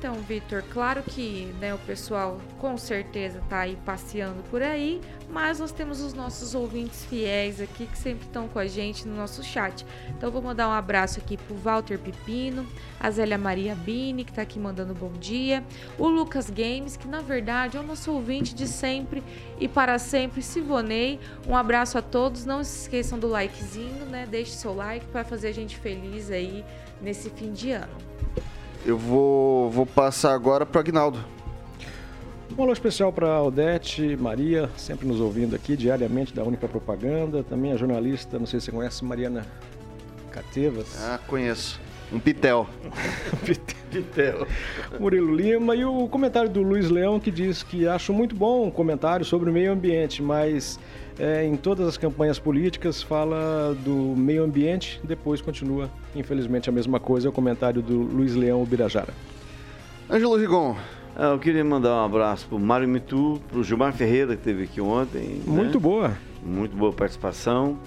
[0.02, 5.60] Então, Vitor, claro que né, o pessoal com certeza está aí passeando por aí, mas
[5.60, 9.44] nós temos os nossos ouvintes fiéis aqui que sempre estão com a gente no nosso
[9.44, 9.86] chat.
[10.08, 12.66] Então, vou mandar um abraço aqui pro Walter Pipino,
[12.98, 15.62] a Zélia Maria Bini, que está aqui mandando bom dia,
[15.96, 19.22] o Lucas Games, que na verdade é o nosso ouvinte de sempre
[19.60, 21.20] e para sempre, Sivonei.
[21.46, 24.26] Um abraço a todos, não se esqueçam do likezinho, né?
[24.28, 26.64] Deixe seu like para fazer a gente feliz aí
[27.00, 28.11] nesse fim de ano.
[28.84, 31.18] Eu vou, vou passar agora para o Agnaldo.
[32.58, 37.42] Um alô especial para Odete, Maria, sempre nos ouvindo aqui diariamente da Única Propaganda.
[37.42, 39.46] Também a jornalista, não sei se você conhece, Mariana
[40.30, 41.02] Catevas.
[41.02, 41.80] Ah, conheço.
[42.12, 42.66] Um pitel.
[43.90, 44.46] Pitel.
[44.98, 48.72] Murilo Lima e o comentário do Luiz Leão que diz que acho muito bom o
[48.72, 50.78] comentário sobre o meio ambiente, mas
[51.22, 56.98] é, em todas as campanhas políticas fala do meio ambiente, depois continua, infelizmente, a mesma
[56.98, 57.28] coisa.
[57.28, 59.14] É o comentário do Luiz Leão Birajara.
[60.10, 60.76] Ângelo Rigon.
[61.14, 64.80] Ah, eu queria mandar um abraço pro Mário Mitu, pro Gilmar Ferreira, que esteve aqui
[64.80, 65.20] ontem.
[65.20, 65.42] né?
[65.46, 66.18] Muito boa.
[66.44, 67.78] Muito boa participação.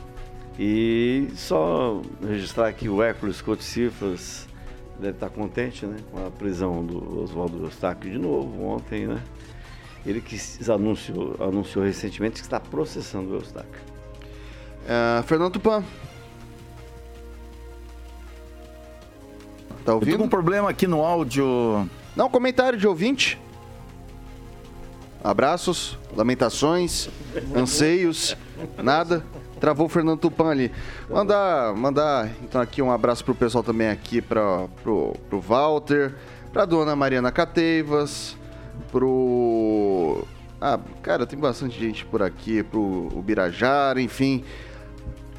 [0.57, 4.47] E só registrar que o Hércules Couto Cifras
[4.97, 9.21] deve estar contente né, com a prisão do Oswaldo Eustáquio de novo ontem, né?
[10.05, 10.39] Ele que
[10.71, 13.81] anunciou, anunciou recentemente que está processando o Eustáquio.
[14.87, 15.83] Ah, Fernando Tupan.
[19.83, 20.29] Tá Eu tô com um ouvindo?
[20.29, 21.89] problema aqui no áudio.
[22.15, 23.39] Não, comentário de ouvinte.
[25.23, 27.09] Abraços, lamentações,
[27.55, 28.37] anseios,
[28.77, 29.23] nada.
[29.59, 30.71] Travou o Fernando Tupan ali.
[31.09, 36.13] Mandar, mandar então aqui um abraço pro pessoal também aqui pra, pro, pro Walter,
[36.53, 38.37] pra dona Mariana Cateivas,
[38.91, 40.25] pro.
[40.59, 44.43] Ah, cara, tem bastante gente por aqui, pro Ubirajara, enfim.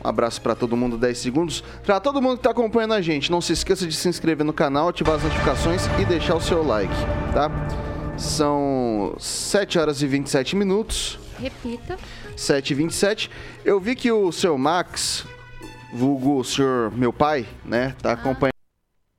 [0.04, 1.64] Um abraço pra todo mundo, 10 segundos.
[1.84, 4.52] Pra todo mundo que tá acompanhando a gente, não se esqueça de se inscrever no
[4.52, 6.94] canal, ativar as notificações e deixar o seu like,
[7.32, 7.50] tá?
[8.16, 11.18] São 7 horas e 27 minutos.
[11.38, 11.96] Repita.
[12.36, 13.30] 7 e 27
[13.64, 15.26] Eu vi que o seu Max,
[15.92, 18.56] vulgo o senhor meu pai, né, tá acompanhando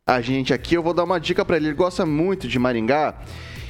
[0.08, 0.76] a gente aqui.
[0.76, 1.68] Eu vou dar uma dica pra ele.
[1.68, 3.14] Ele gosta muito de Maringá.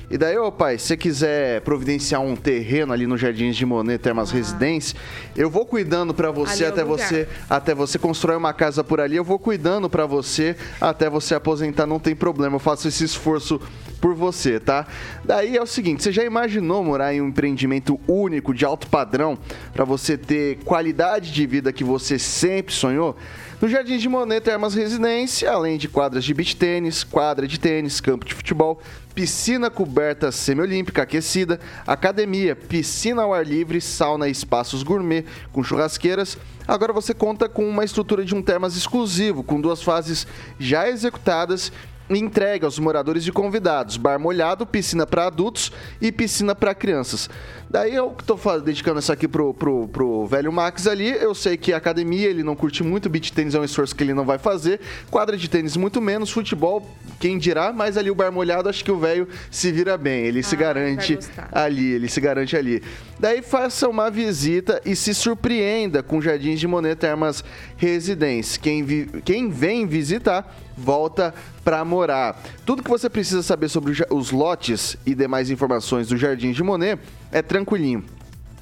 [0.10, 3.98] E daí, ô pai, se você quiser providenciar um terreno ali no Jardins de Monet
[4.02, 4.98] Termas Residência,
[5.36, 9.02] eu vou cuidando pra você Ali é até você até você constrói uma casa por
[9.02, 9.18] ali.
[9.18, 12.56] Eu vou cuidando pra você até você aposentar, não tem problema.
[12.56, 13.60] Eu faço esse esforço
[14.00, 14.88] por você, tá?
[15.26, 19.38] Daí é o seguinte, você já imaginou morar em um empreendimento único de alto padrão
[19.74, 23.18] pra você ter qualidade de vida que você sempre sonhou?
[23.60, 28.00] No Jardim de Monet Termas Residência, além de quadras de beach tênis, quadra de tênis,
[28.00, 28.80] campo de futebol,
[29.16, 36.38] piscina coberta semiolímpica aquecida, academia, piscina ao ar livre, sauna e espaços gourmet com churrasqueiras.
[36.68, 40.28] Agora você conta com uma estrutura de um termas exclusivo, com duas fases
[40.60, 41.72] já executadas
[42.10, 43.98] e entregue aos moradores e convidados.
[43.98, 47.30] Bar molhado, piscina para adultos e piscina para crianças.
[47.70, 51.10] Daí eu que tô dedicando isso aqui pro, pro, pro velho Max ali.
[51.10, 54.14] Eu sei que academia ele não curte muito, beach tênis é um esforço que ele
[54.14, 54.80] não vai fazer.
[55.12, 56.90] Quadra de tênis muito menos, futebol,
[57.20, 60.24] quem dirá, mas ali o bar molhado acho que o velho se vira bem.
[60.26, 61.50] Ele se Ah, garante vai gostar.
[61.52, 62.82] ali, ele se garante ali.
[63.20, 67.44] Daí faça uma visita e se surpreenda com Jardins de Monet Termas
[67.76, 68.62] Residência.
[68.62, 72.42] Quem, vi- quem vem visitar, volta para morar.
[72.66, 77.00] Tudo que você precisa saber sobre os lotes e demais informações do Jardins de Monet
[77.32, 78.04] é tranquilinho.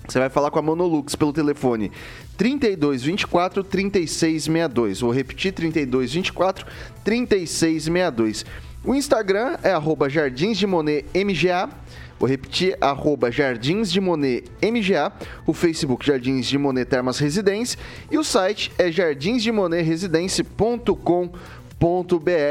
[0.07, 1.91] Você vai falar com a Monolux pelo telefone
[2.37, 5.01] 3224 3662.
[5.01, 6.65] Vou repetir 3224
[7.03, 8.45] 3662.
[8.83, 11.69] O Instagram é arroba Jardins de Monet MGA.
[12.17, 15.11] Vou repetir, arroba Jardins de Monet MGA.
[15.45, 17.79] O Facebook Jardins de Monet Termas Residência.
[18.11, 18.91] E o site é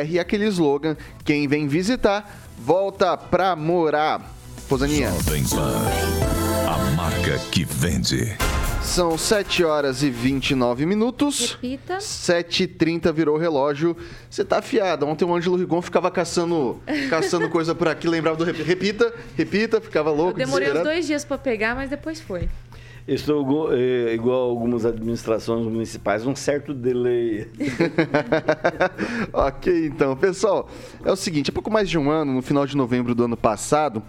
[0.08, 4.32] E aquele slogan, quem vem visitar, volta pra morar.
[4.68, 5.10] Posaninha.
[5.10, 5.72] Jovem Pan.
[6.68, 8.36] A marca que vende.
[8.82, 11.52] São 7 horas e 29 minutos.
[11.60, 11.98] Repita.
[11.98, 13.96] 7h30 virou o relógio.
[14.30, 15.06] Você tá afiado.
[15.06, 19.80] Ontem o Ângelo Rigon ficava caçando, caçando coisa por aqui, lembrava do rep- repita, repita,
[19.80, 20.38] ficava Eu louco.
[20.38, 22.48] demorei uns dois dias pra pegar, mas depois foi.
[23.06, 27.46] Estou eh, igual algumas administrações municipais, um certo delay.
[29.30, 30.16] ok, então.
[30.16, 30.70] Pessoal,
[31.04, 33.36] é o seguinte: há pouco mais de um ano, no final de novembro do ano
[33.36, 34.02] passado,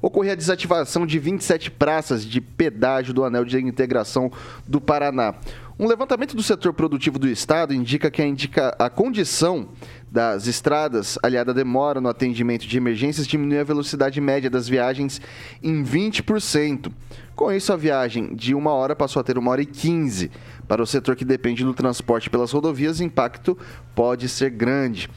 [0.00, 4.32] ocorreu a desativação de 27 praças de pedágio do Anel de Integração
[4.66, 5.34] do Paraná.
[5.78, 9.68] Um levantamento do setor produtivo do Estado indica que a, indica a condição
[10.10, 15.20] das estradas, aliada à demora no atendimento de emergências, diminui a velocidade média das viagens
[15.62, 16.90] em 20%.
[17.34, 20.30] Com isso, a viagem de uma hora passou a ter uma hora e 15.
[20.66, 23.56] Para o setor que depende do transporte pelas rodovias, o impacto
[23.94, 25.08] pode ser grande.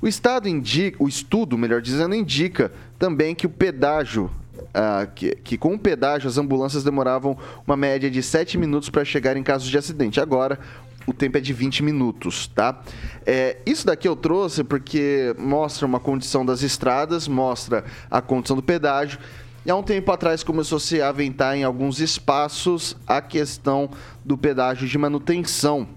[0.00, 4.30] O, estado indica, o estudo, melhor dizendo, indica também que o pedágio
[4.72, 9.04] ah, que, que com o pedágio as ambulâncias demoravam uma média de 7 minutos para
[9.04, 10.20] chegar em casos de acidente.
[10.20, 10.58] Agora,
[11.06, 12.82] o tempo é de 20 minutos, tá?
[13.24, 18.62] É, isso daqui eu trouxe porque mostra uma condição das estradas, mostra a condição do
[18.62, 19.18] pedágio.
[19.64, 23.90] E há um tempo atrás começou a se aventar em alguns espaços a questão
[24.24, 25.88] do pedágio de manutenção.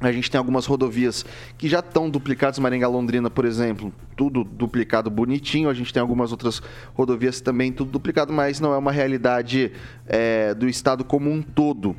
[0.00, 1.24] A gente tem algumas rodovias
[1.56, 5.68] que já estão duplicadas, Maringá Londrina, por exemplo, tudo duplicado bonitinho.
[5.68, 6.60] A gente tem algumas outras
[6.94, 9.72] rodovias também tudo duplicado, mas não é uma realidade
[10.06, 11.96] é, do estado como um todo.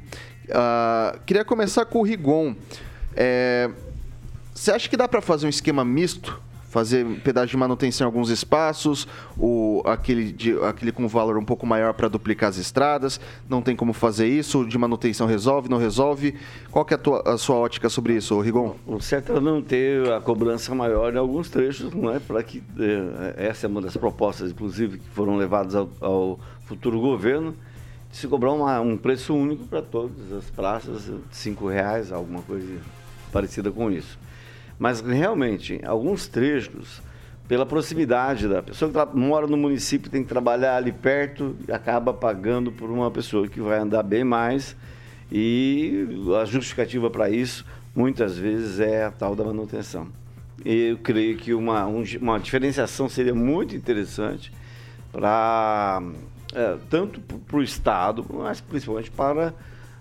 [0.50, 2.56] Uh, queria começar com o Rigon.
[3.16, 3.70] É,
[4.54, 6.42] você acha que dá para fazer um esquema misto
[6.76, 11.66] fazer pedaço de manutenção em alguns espaços, o, aquele, de, aquele com valor um pouco
[11.66, 16.36] maior para duplicar as estradas, não tem como fazer isso, de manutenção resolve, não resolve.
[16.70, 18.76] Qual que é a, tua, a sua ótica sobre isso, Rigon?
[18.86, 22.20] O certo é não ter a cobrança maior em alguns trechos, não é?
[22.20, 27.00] Para que é, essa é uma das propostas, inclusive, que foram levadas ao, ao futuro
[27.00, 27.56] governo,
[28.16, 32.80] se cobrar uma, um preço único para todas as praças, cinco reais, alguma coisa
[33.30, 34.18] parecida com isso.
[34.80, 37.02] Mas realmente, alguns trechos,
[37.46, 42.72] pela proximidade da pessoa que mora no município, tem que trabalhar ali perto, acaba pagando
[42.72, 44.78] por uma pessoa que vai andar bem mais.
[45.30, 46.08] E
[46.42, 50.08] a justificativa para isso, muitas vezes, é a tal da manutenção.
[50.64, 54.54] Eu creio que uma, um, uma diferenciação seria muito interessante
[55.12, 56.02] para
[56.56, 59.54] é, tanto para o Estado, mas principalmente para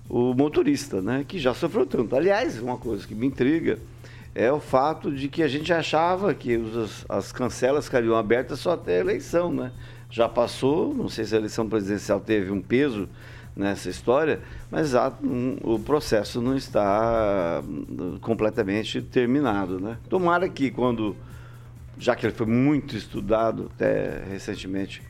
[0.09, 2.15] o motorista, né, que já sofreu tanto.
[2.15, 3.79] Aliás, uma coisa que me intriga
[4.35, 8.73] é o fato de que a gente achava que os, as cancelas ficariam abertas só
[8.73, 9.73] até a eleição, né?
[10.11, 13.09] Já passou, não sei se a eleição presidencial teve um peso
[13.57, 14.41] nessa história,
[14.71, 19.99] mas há, um, o processo não está hum, completamente terminado, né?
[20.09, 21.17] Tomara que quando,
[21.97, 25.01] já que ele foi muito estudado até recentemente,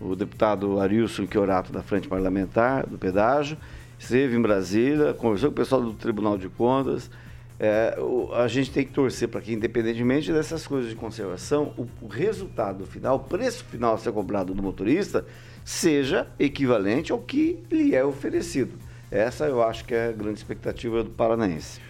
[0.00, 3.56] o deputado Arilson Chiorato da Frente Parlamentar do Pedágio,
[3.98, 7.10] esteve em Brasília, conversou com o pessoal do Tribunal de Contas,
[7.58, 11.86] é, o, a gente tem que torcer para que, independentemente dessas coisas de conservação, o,
[12.02, 15.24] o, resultado final, o preço final a ser cobrado do motorista,
[15.64, 18.74] seja equivalente ao que lhe é oferecido.
[19.10, 21.80] Essa eu acho que é a grande expectativa do paranaense.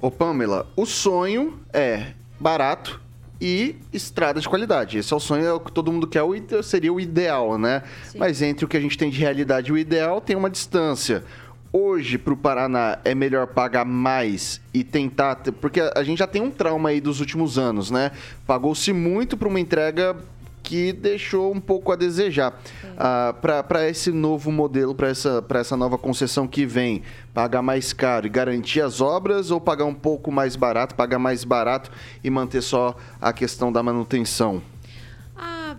[0.00, 3.00] Ô Pamela, o sonho é barato
[3.40, 4.98] e estrada de qualidade.
[4.98, 6.22] Esse é o sonho, é o que todo mundo quer,
[6.62, 7.82] seria o ideal, né?
[8.04, 8.18] Sim.
[8.18, 11.24] Mas entre o que a gente tem de realidade e o ideal, tem uma distância
[11.72, 15.36] hoje para o Paraná é melhor pagar mais e tentar.
[15.60, 18.10] Porque a gente já tem um trauma aí dos últimos anos, né?
[18.46, 20.16] Pagou-se muito para uma entrega
[20.68, 22.60] que deixou um pouco a desejar.
[22.94, 23.34] Ah,
[23.66, 27.02] para esse novo modelo, para essa, essa nova concessão que vem,
[27.32, 31.42] pagar mais caro e garantir as obras ou pagar um pouco mais barato, pagar mais
[31.42, 31.90] barato
[32.22, 34.62] e manter só a questão da manutenção?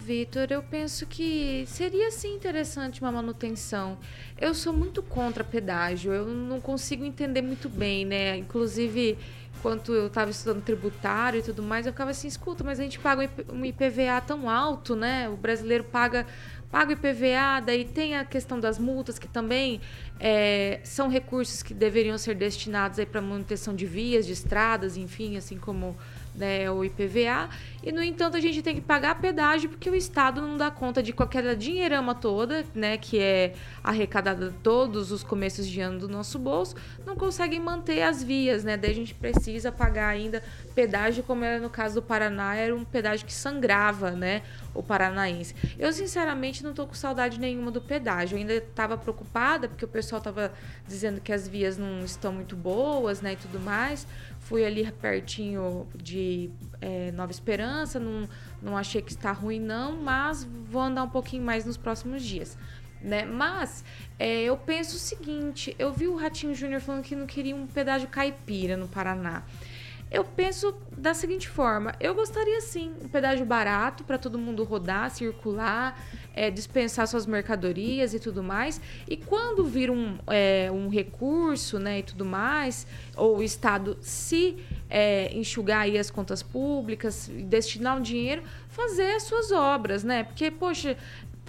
[0.09, 3.95] Vitor, eu penso que seria sim interessante uma manutenção.
[4.41, 8.35] Eu sou muito contra pedágio, eu não consigo entender muito bem, né?
[8.37, 9.19] Inclusive,
[9.61, 12.99] quando eu estava estudando tributário e tudo mais, eu ficava assim, escuta, mas a gente
[12.99, 15.29] paga um IPVA tão alto, né?
[15.29, 16.25] O brasileiro paga
[16.71, 19.81] paga o IPVA, daí tem a questão das multas, que também
[20.19, 25.57] é, são recursos que deveriam ser destinados para manutenção de vias, de estradas, enfim, assim
[25.57, 25.97] como
[26.39, 27.49] né, o IPVA,
[27.83, 31.03] e no entanto a gente tem que pagar pedágio porque o Estado não dá conta
[31.03, 36.39] de qualquer dinheirama toda, né, que é arrecadada todos os começos de ano do nosso
[36.39, 36.75] bolso,
[37.05, 38.77] não conseguem manter as vias, né?
[38.77, 40.41] Daí a gente precisa pagar ainda
[40.79, 45.53] pedágio, como era no caso do Paraná, era um pedágio que sangrava, né, o paranaense.
[45.77, 49.87] Eu sinceramente não tô com saudade nenhuma do pedágio, eu ainda estava preocupada porque o
[49.89, 50.53] pessoal estava
[50.87, 54.07] dizendo que as vias não estão muito boas, né, e tudo mais.
[54.39, 58.29] Fui ali pertinho de é, Nova Esperança, não,
[58.61, 62.57] não achei que está ruim não, mas vou andar um pouquinho mais nos próximos dias.
[63.01, 63.25] Né?
[63.25, 63.83] Mas
[64.17, 67.67] é, eu penso o seguinte: eu vi o Ratinho Júnior falando que não queria um
[67.67, 69.43] pedágio caipira no Paraná.
[70.11, 75.11] Eu penso da seguinte forma: eu gostaria sim um pedágio barato para todo mundo rodar,
[75.11, 78.81] circular, é, dispensar suas mercadorias e tudo mais.
[79.07, 84.57] E quando vir um, é, um recurso né, e tudo mais, ou o Estado se
[84.89, 90.23] é, enxugar aí as contas públicas, destinar um dinheiro, fazer as suas obras, né?
[90.23, 90.97] Porque, poxa,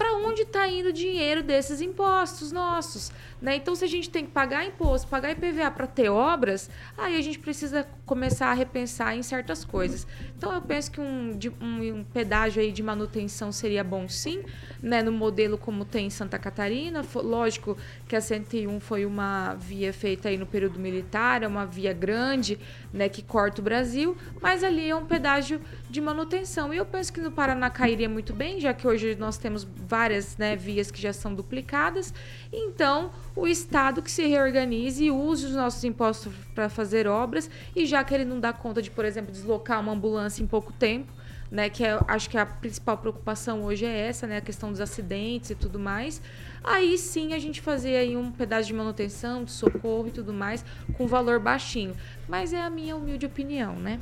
[0.01, 3.11] para onde está indo o dinheiro desses impostos nossos.
[3.39, 3.57] Né?
[3.57, 7.21] Então, se a gente tem que pagar imposto, pagar IPVA para ter obras, aí a
[7.21, 10.07] gente precisa começar a repensar em certas coisas.
[10.35, 14.43] Então, eu penso que um, um, um pedágio aí de manutenção seria bom sim,
[14.81, 15.03] né?
[15.03, 17.03] no modelo como tem em Santa Catarina.
[17.15, 21.93] Lógico que a 101 foi uma via feita aí no período militar, é uma via
[21.93, 22.59] grande
[22.93, 26.73] né, que corta o Brasil, mas ali é um pedágio de manutenção.
[26.73, 30.37] E eu penso que no Paraná cairia muito bem, já que hoje nós temos várias
[30.37, 32.13] né, vias que já são duplicadas.
[32.51, 37.85] Então, o Estado que se reorganize e use os nossos impostos para fazer obras, e
[37.85, 41.11] já que ele não dá conta de, por exemplo, deslocar uma ambulância em pouco tempo,
[41.51, 41.69] né?
[41.69, 44.37] Que é, acho que a principal preocupação hoje é essa, né?
[44.37, 46.21] A questão dos acidentes e tudo mais.
[46.63, 50.63] Aí sim a gente fazer aí um pedaço de manutenção, de socorro e tudo mais,
[50.97, 51.93] com valor baixinho.
[52.29, 53.99] Mas é a minha humilde opinião, né?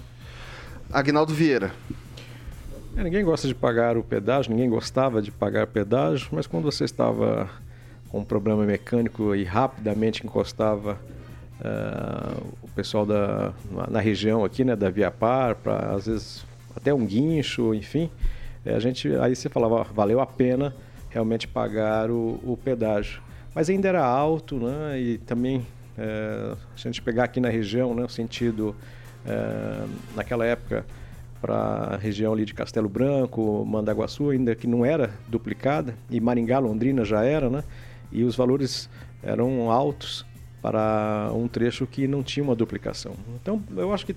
[0.94, 1.74] Agnaldo Vieira.
[2.96, 6.84] É, ninguém gosta de pagar o pedágio, ninguém gostava de pagar pedágio, mas quando você
[6.84, 7.50] estava
[8.10, 11.00] com um problema mecânico e rapidamente encostava
[11.62, 13.54] uh, o pessoal da,
[13.90, 18.10] na região aqui, né, da Via Par, para às vezes até um guincho, enfim,
[18.66, 20.74] eh, a gente aí você falava, valeu a pena
[21.10, 23.22] realmente pagar o, o pedágio.
[23.54, 25.66] Mas ainda era alto, né, e também
[25.98, 28.76] é, a gente pegar aqui na região, né, o sentido
[29.26, 29.86] é,
[30.16, 30.86] naquela época
[31.42, 36.60] para a região ali de Castelo Branco, Mandaguaçu, ainda que não era duplicada, e Maringá,
[36.60, 37.64] Londrina já era, né?
[38.12, 38.90] E os valores
[39.24, 40.26] eram altos
[40.62, 43.14] para um trecho que não tinha uma duplicação.
[43.42, 44.16] Então, eu acho que,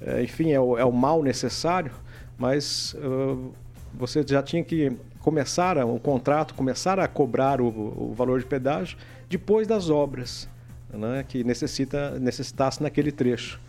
[0.00, 1.92] é, enfim, é o, é o mal necessário,
[2.36, 3.52] mas uh,
[3.94, 8.96] você já tinha que começar o contrato, começar a cobrar o, o valor de pedágio
[9.28, 10.48] depois das obras
[10.92, 13.60] né, que necessita, necessitasse naquele trecho.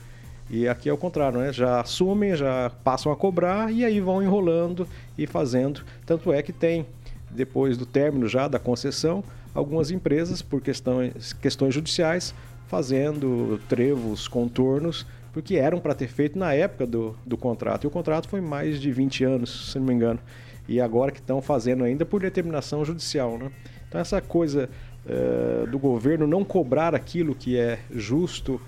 [0.53, 1.53] E aqui é o contrário, né?
[1.53, 4.85] já assumem, já passam a cobrar e aí vão enrolando
[5.17, 5.81] e fazendo.
[6.05, 6.85] Tanto é que tem,
[7.29, 9.23] depois do término já da concessão,
[9.55, 12.35] algumas empresas, por questões, questões judiciais,
[12.67, 17.85] fazendo trevos, contornos, porque eram para ter feito na época do, do contrato.
[17.85, 20.19] E o contrato foi mais de 20 anos, se não me engano.
[20.67, 23.37] E agora que estão fazendo ainda por determinação judicial.
[23.37, 23.49] Né?
[23.87, 24.69] Então, essa coisa
[25.05, 28.59] uh, do governo não cobrar aquilo que é justo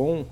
[0.00, 0.24] com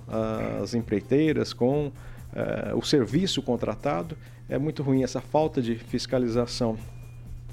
[0.62, 4.16] as empreiteiras, com uh, o serviço contratado,
[4.48, 6.78] é muito ruim essa falta de fiscalização.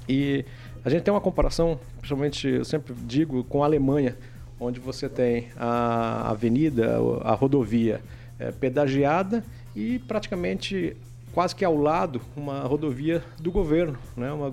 [0.08, 0.42] E
[0.82, 4.16] a gente tem uma comparação, principalmente, eu sempre digo, com a Alemanha,
[4.58, 8.00] onde você tem a avenida, a rodovia
[8.38, 9.44] é, pedagiada
[9.74, 10.96] e praticamente
[11.34, 14.32] quase que ao lado uma rodovia do governo, né?
[14.32, 14.50] uma,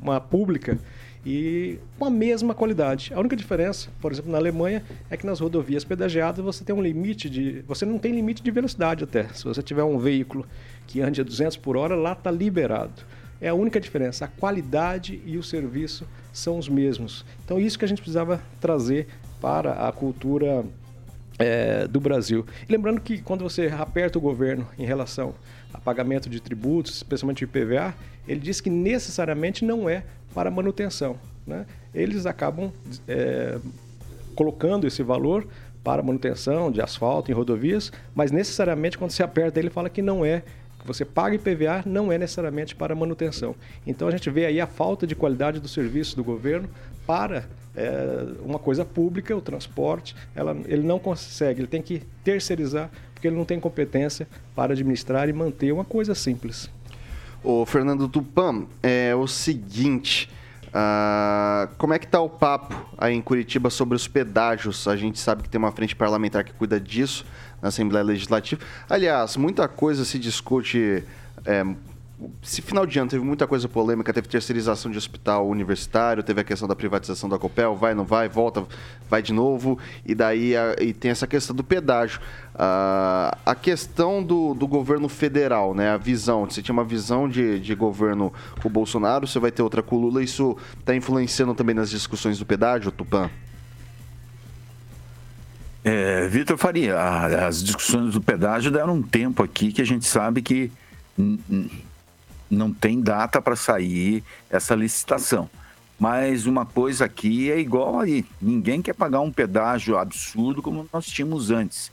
[0.00, 0.78] uma pública
[1.24, 3.12] e com a mesma qualidade.
[3.14, 6.82] A única diferença, por exemplo, na Alemanha, é que nas rodovias pedagiadas você tem um
[6.82, 7.62] limite de.
[7.66, 9.28] Você não tem limite de velocidade até.
[9.28, 10.46] Se você tiver um veículo
[10.86, 13.02] que ande a 200 por hora, lá está liberado.
[13.40, 14.26] É a única diferença.
[14.26, 17.24] A qualidade e o serviço são os mesmos.
[17.44, 19.08] Então, isso que a gente precisava trazer
[19.40, 20.64] para a cultura
[21.38, 22.46] é, do Brasil.
[22.68, 25.34] E lembrando que quando você aperta o governo em relação
[25.72, 27.94] a pagamento de tributos, especialmente o IPVA,
[28.26, 30.04] ele diz que necessariamente não é
[30.34, 31.16] para manutenção.
[31.46, 31.64] Né?
[31.94, 32.72] Eles acabam
[33.06, 33.58] é,
[34.34, 35.46] colocando esse valor
[35.82, 40.24] para manutenção de asfalto em rodovias, mas necessariamente quando você aperta ele fala que não
[40.24, 40.42] é
[40.80, 43.54] que você paga IPVA não é necessariamente para manutenção.
[43.86, 46.68] Então a gente vê aí a falta de qualidade do serviço do governo
[47.06, 52.90] para é, uma coisa pública, o transporte, ela, ele não consegue, ele tem que terceirizar,
[53.12, 56.70] porque ele não tem competência para administrar e manter uma coisa simples.
[57.44, 60.30] O Fernando Tupan, é o seguinte.
[60.68, 64.88] Uh, como é que tá o papo aí em Curitiba sobre os pedágios?
[64.88, 67.26] A gente sabe que tem uma frente parlamentar que cuida disso
[67.60, 68.62] na Assembleia Legislativa.
[68.88, 71.04] Aliás, muita coisa se discute.
[71.44, 71.62] É,
[72.42, 76.44] esse final de ano teve muita coisa polêmica, teve terceirização de hospital universitário, teve a
[76.44, 78.64] questão da privatização da Copel, vai, não vai, volta,
[79.10, 82.20] vai de novo, e daí a, e tem essa questão do pedágio.
[82.54, 87.58] Uh, a questão do, do governo federal, né, a visão, você tinha uma visão de,
[87.58, 91.54] de governo com o Bolsonaro, você vai ter outra com o Lula, isso está influenciando
[91.54, 93.28] também nas discussões do pedágio, Tupã?
[95.82, 96.96] É, Vitor Faria,
[97.46, 100.72] as discussões do pedágio deram um tempo aqui que a gente sabe que
[102.54, 105.48] não tem data para sair essa licitação.
[105.98, 108.24] Mas uma coisa aqui é igual aí.
[108.40, 111.90] Ninguém quer pagar um pedágio absurdo como nós tínhamos antes.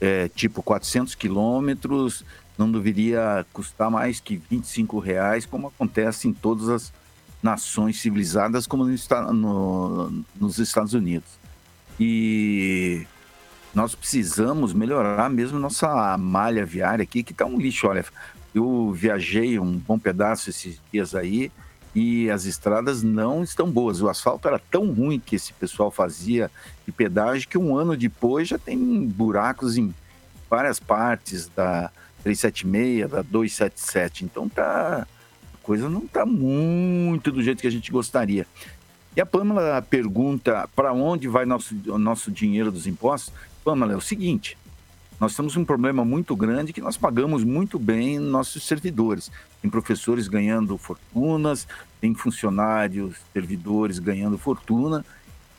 [0.00, 2.24] É, tipo 400 quilômetros,
[2.56, 6.92] não deveria custar mais que 25 reais, como acontece em todas as
[7.42, 11.28] nações civilizadas, como no, no, nos Estados Unidos.
[12.00, 13.06] E
[13.74, 17.86] nós precisamos melhorar mesmo nossa malha viária aqui, que está um lixo.
[17.86, 18.04] Olha,
[18.58, 21.50] eu viajei um bom pedaço esses dias aí
[21.94, 24.00] e as estradas não estão boas.
[24.00, 26.50] O asfalto era tão ruim que esse pessoal fazia
[26.86, 29.94] de pedágio que um ano depois já tem buracos em
[30.48, 31.90] várias partes da
[32.22, 34.24] 376, da 277.
[34.24, 35.06] Então tá
[35.54, 38.46] a coisa não está muito do jeito que a gente gostaria.
[39.16, 43.32] E a Pâmela pergunta para onde vai nosso, nosso dinheiro dos impostos.
[43.64, 44.56] Pâmela, é o seguinte:
[45.20, 49.30] nós temos um problema muito grande que nós pagamos muito bem nossos servidores.
[49.60, 51.66] Tem professores ganhando fortunas,
[52.00, 55.04] tem funcionários, servidores ganhando fortuna,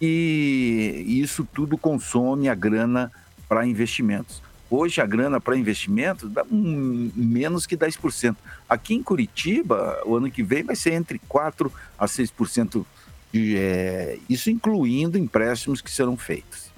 [0.02, 3.12] e isso tudo consome a grana
[3.50, 4.42] para investimentos.
[4.72, 8.36] Hoje a grana para investimento dá um, menos que 10%.
[8.70, 12.86] Aqui em Curitiba, o ano que vem vai ser entre 4% a 6%,
[13.34, 16.70] de, é, isso incluindo empréstimos que serão feitos.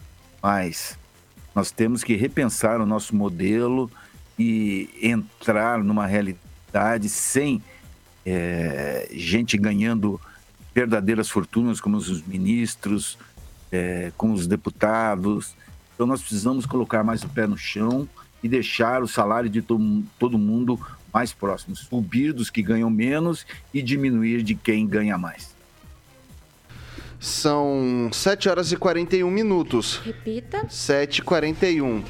[0.41, 0.97] Mas
[1.53, 3.91] nós temos que repensar o nosso modelo
[4.39, 7.61] e entrar numa realidade sem
[8.25, 10.19] é, gente ganhando
[10.73, 13.17] verdadeiras fortunas, como os ministros,
[13.71, 15.55] é, como os deputados.
[15.93, 18.07] Então, nós precisamos colocar mais o pé no chão
[18.41, 20.79] e deixar o salário de to todo mundo
[21.13, 21.75] mais próximo.
[21.75, 25.53] Subir dos que ganham menos e diminuir de quem ganha mais.
[27.21, 30.01] São 7 horas e 41 minutos.
[30.03, 30.65] Repita.
[30.67, 32.03] 7 e 41.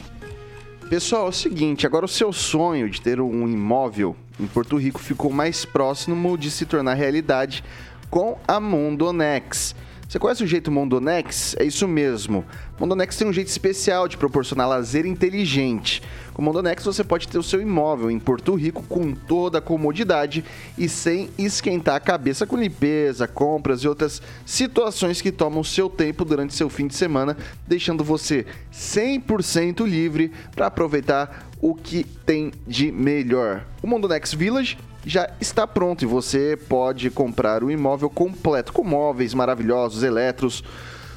[0.89, 5.01] Pessoal, é o seguinte, agora o seu sonho de ter um imóvel em Porto Rico
[5.01, 7.62] ficou mais próximo de se tornar realidade
[8.09, 9.76] com a Mondonex.
[10.12, 11.55] Você conhece o jeito Mondonex?
[11.57, 12.43] É isso mesmo.
[12.78, 16.03] Mondonex tem um jeito especial de proporcionar lazer inteligente.
[16.34, 20.43] Com Mondonex você pode ter o seu imóvel em Porto Rico com toda a comodidade
[20.78, 26.26] e sem esquentar a cabeça com limpeza, compras e outras situações que tomam seu tempo
[26.26, 32.91] durante seu fim de semana, deixando você 100% livre para aproveitar o que tem de
[32.91, 33.66] melhor.
[33.82, 39.34] O Mondonex Village já está pronto e você pode comprar o imóvel completo com móveis
[39.34, 40.64] maravilhosos, eletros.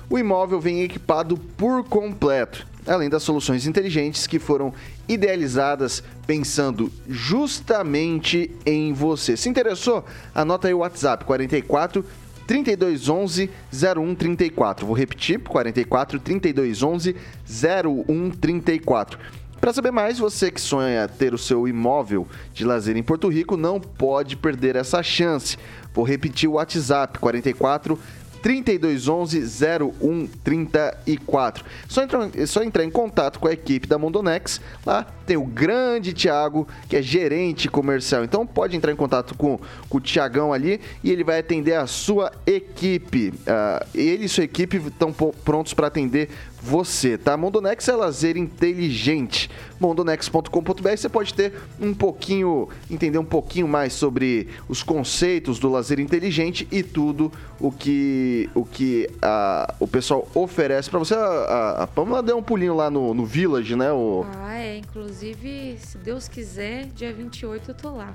[0.08, 4.72] O imóvel vem equipado por completo, além das soluções inteligentes que foram
[5.08, 9.36] idealizadas pensando justamente em você.
[9.36, 10.04] Se interessou?
[10.34, 12.04] Anota aí o WhatsApp 44
[12.46, 14.86] 3211 0134.
[14.86, 17.16] Vou repetir: 44 3211
[17.46, 19.18] 0134.
[19.60, 23.56] Para saber mais, você que sonha ter o seu imóvel de lazer em Porto Rico
[23.56, 25.56] não pode perder essa chance.
[25.92, 27.98] Vou repetir o WhatsApp 44
[28.44, 31.64] 3211 0134.
[31.88, 34.60] Só entrar, só entrar em contato com a equipe da Mondonex.
[34.84, 38.22] Lá tem o grande Thiago, que é gerente comercial.
[38.22, 41.86] Então pode entrar em contato com, com o Tiagão ali e ele vai atender a
[41.86, 43.30] sua equipe.
[43.30, 46.28] Uh, ele e sua equipe estão prontos para atender
[46.64, 47.36] você, tá?
[47.36, 49.50] Mondonex é lazer inteligente.
[49.78, 56.00] Mondonex.com.br você pode ter um pouquinho, entender um pouquinho mais sobre os conceitos do lazer
[56.00, 61.14] inteligente e tudo o que o que a, o pessoal oferece para você.
[61.14, 63.92] A, a, a Pamela deu um pulinho lá no, no Village, né?
[63.92, 64.24] O...
[64.34, 64.78] Ah, é.
[64.78, 68.14] Inclusive, se Deus quiser, dia 28 eu tô lá.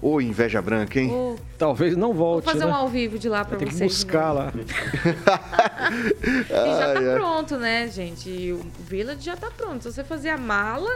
[0.00, 1.10] Ô, oh, inveja branca, hein?
[1.12, 1.36] Oh.
[1.56, 2.44] Talvez não volte.
[2.44, 2.70] Vou fazer né?
[2.70, 3.78] um ao vivo de lá pra Tem vocês.
[3.78, 4.52] Tem que buscar lá.
[6.30, 8.52] e já tá pronto, né, gente?
[8.52, 9.82] O Village já tá pronto.
[9.82, 10.90] Se você fazer a mala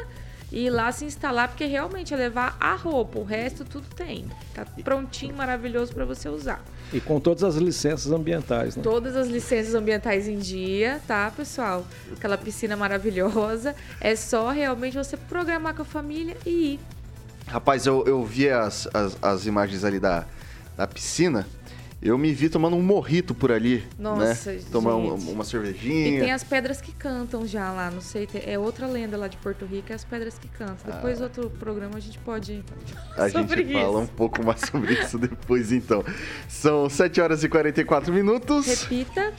[0.52, 4.26] e ir lá se instalar, porque realmente é levar a roupa, o resto tudo tem.
[4.54, 6.62] Tá prontinho, maravilhoso para você usar.
[6.92, 8.82] E com todas as licenças ambientais, né?
[8.82, 11.86] Todas as licenças ambientais em dia, tá, pessoal?
[12.12, 13.74] Aquela piscina maravilhosa.
[13.98, 16.80] É só realmente você programar com a família e ir.
[17.52, 20.24] Rapaz, eu, eu vi as, as, as imagens ali da,
[20.74, 21.46] da piscina.
[22.00, 23.84] Eu me vi tomando um morrito por ali.
[23.98, 24.60] Nossa, né?
[24.72, 26.16] Tomar uma, uma, cervejinha.
[26.16, 28.26] E tem as pedras que cantam já lá, não sei.
[28.46, 30.92] É outra lenda lá de Porto Rico, é as pedras que cantam.
[30.92, 31.24] Depois, ah.
[31.24, 32.64] outro programa, a gente pode.
[33.16, 33.72] A gente isso.
[33.72, 36.02] fala um pouco mais sobre isso depois, então.
[36.48, 38.66] São 7 horas e 44 minutos.
[38.66, 39.34] Repita.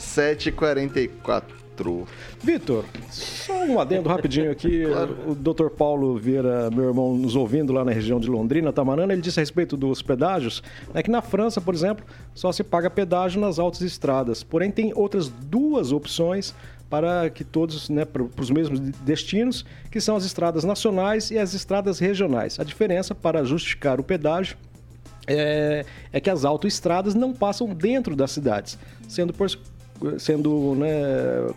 [1.73, 2.07] 7h44.
[2.41, 4.83] Vitor, só um adendo rapidinho aqui.
[4.93, 5.17] Claro.
[5.27, 5.69] O Dr.
[5.69, 9.41] Paulo Vieira, meu irmão, nos ouvindo lá na região de Londrina, Tamarana, ele disse a
[9.41, 10.61] respeito dos pedágios,
[10.93, 12.05] né, que na França, por exemplo,
[12.35, 14.43] só se paga pedágio nas autoestradas.
[14.43, 16.53] Porém, tem outras duas opções
[16.89, 21.53] para que todos, né, para os mesmos destinos, que são as estradas nacionais e as
[21.53, 22.59] estradas regionais.
[22.59, 24.57] A diferença para justificar o pedágio
[25.25, 29.47] é, é, que as autoestradas não passam dentro das cidades, sendo por,
[30.19, 30.87] sendo né,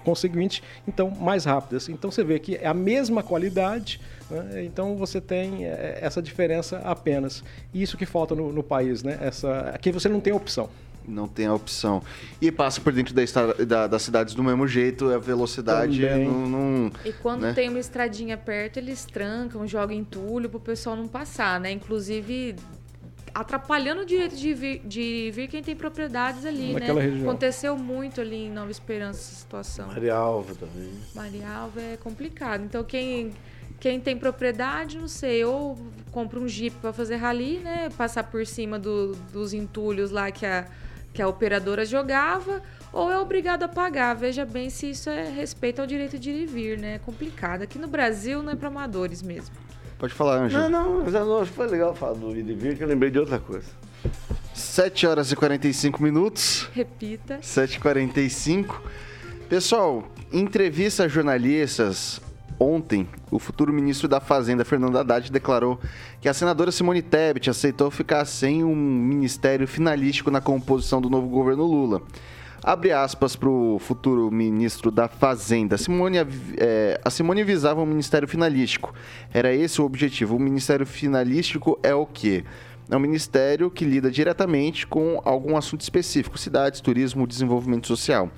[0.04, 1.88] conseguinte, então mais rápidas.
[1.88, 6.78] Então você vê que é a mesma qualidade, né, então você tem é, essa diferença
[6.78, 7.42] apenas.
[7.74, 9.18] Isso que falta no, no país, né?
[9.20, 10.68] Essa, aqui você não tem opção
[11.08, 12.02] não tem a opção.
[12.40, 13.22] E passa por dentro da,
[13.64, 17.52] da, das cidades do mesmo jeito, a velocidade não, não, E quando né?
[17.52, 21.70] tem uma estradinha perto, eles trancam, jogam entulho pro pessoal não passar, né?
[21.70, 22.56] Inclusive,
[23.36, 26.80] atrapalhando o direito de vir, de vir quem tem propriedades ali, né?
[26.80, 27.06] Naquela né?
[27.06, 27.28] Região.
[27.28, 29.88] Aconteceu muito ali em Nova Esperança essa situação.
[29.88, 30.90] Maria Alva também.
[31.14, 32.64] Maria Alva é complicado.
[32.64, 33.34] Então quem
[33.78, 35.78] quem tem propriedade, não sei, ou
[36.10, 37.90] compra um Jeep para fazer rally, né?
[37.90, 40.66] Passar por cima do, dos entulhos lá que a,
[41.12, 44.14] que a operadora jogava, ou é obrigado a pagar.
[44.14, 46.94] Veja bem se isso é respeito ao direito de ir e vir, né?
[46.94, 47.60] É complicado.
[47.60, 49.54] Aqui no Brasil não é para amadores mesmo.
[49.98, 50.68] Pode falar, Ângelo.
[50.68, 53.66] Não, não, não, foi legal falar do e vir, que eu lembrei de outra coisa.
[54.52, 56.68] 7 horas e 45 minutos.
[56.74, 57.38] Repita.
[57.38, 58.74] 7h45.
[59.48, 62.20] Pessoal, entrevista a jornalistas
[62.58, 65.78] ontem, o futuro ministro da Fazenda, Fernando Haddad, declarou
[66.20, 71.28] que a senadora Simone Tebet aceitou ficar sem um ministério finalístico na composição do novo
[71.28, 72.02] governo Lula.
[72.66, 75.78] Abre aspas para o futuro ministro da Fazenda.
[75.78, 76.18] Simone,
[76.56, 78.92] é, a Simone visava um ministério finalístico.
[79.32, 80.34] Era esse o objetivo.
[80.34, 82.42] O ministério finalístico é o quê?
[82.90, 88.28] É um ministério que lida diretamente com algum assunto específico: cidades, turismo, desenvolvimento social.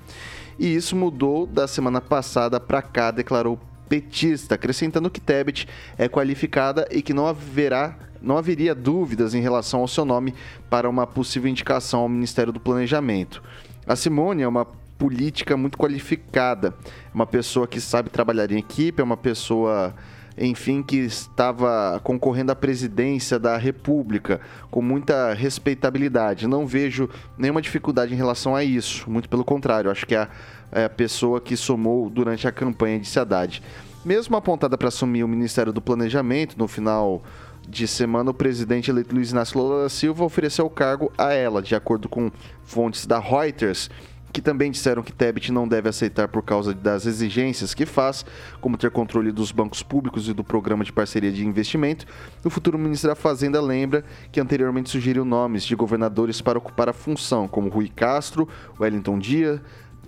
[0.59, 3.59] E isso mudou da semana passada para cá, declarou
[3.89, 5.67] petista, acrescentando que Tebet
[5.97, 10.33] é qualificada e que não haverá não haveria dúvidas em relação ao seu nome
[10.69, 13.41] para uma possível indicação ao Ministério do Planejamento.
[13.89, 14.67] A Simone é uma
[14.99, 16.75] política muito qualificada,
[17.11, 19.95] uma pessoa que sabe trabalhar em equipe, é uma pessoa,
[20.37, 26.45] enfim, que estava concorrendo à presidência da República com muita respeitabilidade.
[26.45, 30.29] Não vejo nenhuma dificuldade em relação a isso, muito pelo contrário, acho que é a,
[30.71, 33.59] é a pessoa que somou durante a campanha de Haddad.
[34.05, 37.23] Mesmo apontada para assumir o Ministério do Planejamento no final
[37.69, 41.61] de semana, o presidente eleito Luiz Inácio Lula da Silva ofereceu o cargo a ela,
[41.61, 42.31] de acordo com
[42.63, 43.89] fontes da Reuters,
[44.33, 48.25] que também disseram que Tebet não deve aceitar por causa das exigências que faz,
[48.59, 52.05] como ter controle dos bancos públicos e do programa de parceria de investimento.
[52.43, 56.93] O futuro ministro da Fazenda lembra que anteriormente sugeriu nomes de governadores para ocupar a
[56.93, 58.47] função, como Rui Castro,
[58.79, 59.59] Wellington Dias,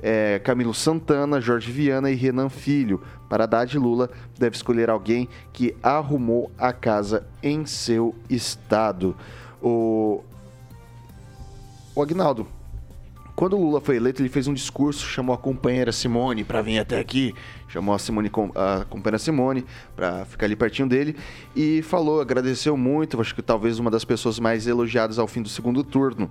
[0.01, 3.01] é, Camilo Santana, Jorge Viana e Renan Filho.
[3.29, 9.15] Para Haddad Lula, deve escolher alguém que arrumou a casa em seu estado.
[9.61, 10.23] O,
[11.95, 12.47] o Agnaldo,
[13.35, 16.79] quando o Lula foi eleito, ele fez um discurso, chamou a companheira Simone para vir
[16.79, 17.33] até aqui
[17.71, 19.65] chamou a Simone, a companheira Simone,
[19.95, 21.15] para ficar ali pertinho dele,
[21.55, 25.47] e falou, agradeceu muito, acho que talvez uma das pessoas mais elogiadas ao fim do
[25.47, 26.29] segundo turno.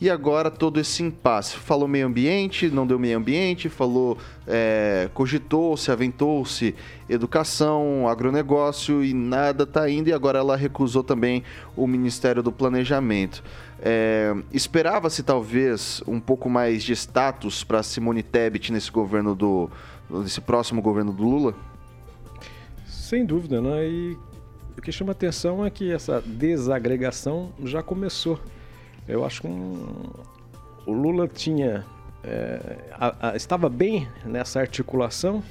[0.00, 1.56] E agora todo esse impasse.
[1.56, 6.74] Falou meio ambiente, não deu meio ambiente, falou, é, cogitou-se, aventou-se
[7.08, 11.42] educação, agronegócio e nada está indo, e agora ela recusou também
[11.74, 13.42] o Ministério do Planejamento.
[13.80, 19.70] É, Esperava-se talvez um pouco mais de status para Simone Tebet nesse governo do,
[20.22, 21.54] desse próximo governo do Lula?
[22.86, 23.86] Sem dúvida, né?
[23.86, 24.18] E
[24.76, 28.40] o que chama atenção é que essa desagregação já começou.
[29.06, 30.10] Eu acho que um,
[30.86, 31.84] o Lula tinha
[32.24, 35.42] é, a, a, estava bem nessa articulação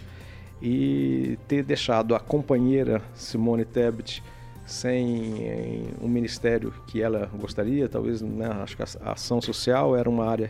[0.61, 4.21] e ter deixado a companheira Simone Tebet
[4.65, 10.25] sem um ministério que ela gostaria, talvez, né, acho que a ação social era uma
[10.25, 10.49] área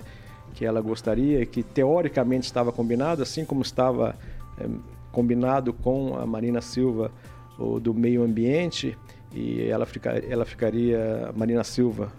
[0.53, 4.15] que ela gostaria, que teoricamente estava combinado, assim como estava
[4.57, 4.67] é,
[5.11, 7.11] combinado com a Marina Silva
[7.57, 8.97] o do meio ambiente,
[9.33, 12.11] e ela, fica, ela ficaria, Marina Silva,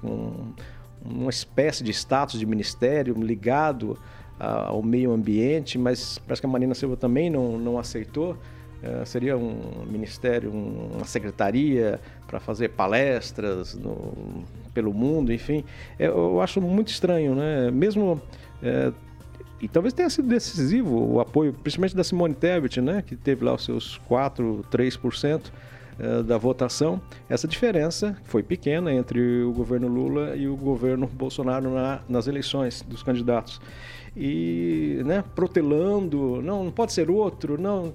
[0.00, 0.32] com
[1.04, 3.98] uma espécie de status de ministério ligado
[4.38, 8.36] ao meio ambiente, mas parece que a Marina Silva também não, não aceitou.
[8.82, 15.64] É, seria um ministério, uma secretaria para fazer palestras no, pelo mundo, enfim.
[15.98, 17.70] É, eu acho muito estranho, né?
[17.70, 18.20] Mesmo.
[18.62, 18.92] É,
[19.60, 23.02] e talvez tenha sido decisivo o apoio, principalmente da Simone Tebet, né?
[23.04, 25.50] Que teve lá os seus 4, 3%
[25.98, 27.02] é, da votação.
[27.28, 32.82] Essa diferença foi pequena entre o governo Lula e o governo Bolsonaro na, nas eleições
[32.82, 33.60] dos candidatos.
[34.16, 37.92] E, né, protelando, não, não pode ser outro, não.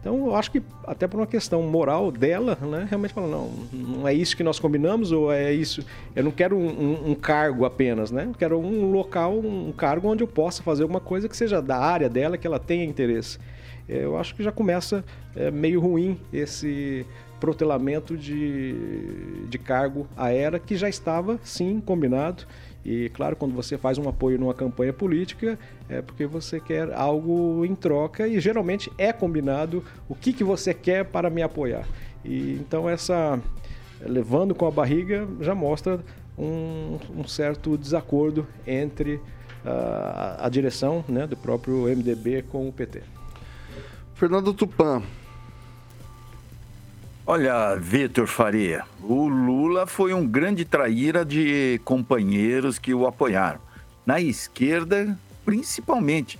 [0.00, 4.08] Então, eu acho que até por uma questão moral dela, né, realmente fala, não, não
[4.08, 5.84] é isso que nós combinamos ou é isso.
[6.14, 8.24] Eu não quero um, um, um, cargo apenas, né?
[8.26, 11.78] Eu quero um local, um cargo onde eu possa fazer alguma coisa que seja da
[11.78, 13.38] área dela, que ela tenha interesse.
[13.88, 15.04] É, eu acho que já começa
[15.36, 17.06] é, meio ruim esse
[17.38, 22.44] protelamento de, de cargo à era que já estava, sim, combinado
[22.84, 25.58] e claro, quando você faz um apoio numa campanha política,
[25.88, 30.74] é porque você quer algo em troca e geralmente é combinado o que, que você
[30.74, 31.86] quer para me apoiar.
[32.24, 33.40] E então essa
[34.00, 36.00] levando com a barriga já mostra
[36.38, 43.02] um, um certo desacordo entre uh, a direção né, do próprio MDB com o PT.
[44.14, 45.02] Fernando Tupan,
[47.26, 53.60] Olha, Vitor Faria, o Lula foi um grande traíra de companheiros que o apoiaram.
[54.04, 56.38] Na esquerda, principalmente,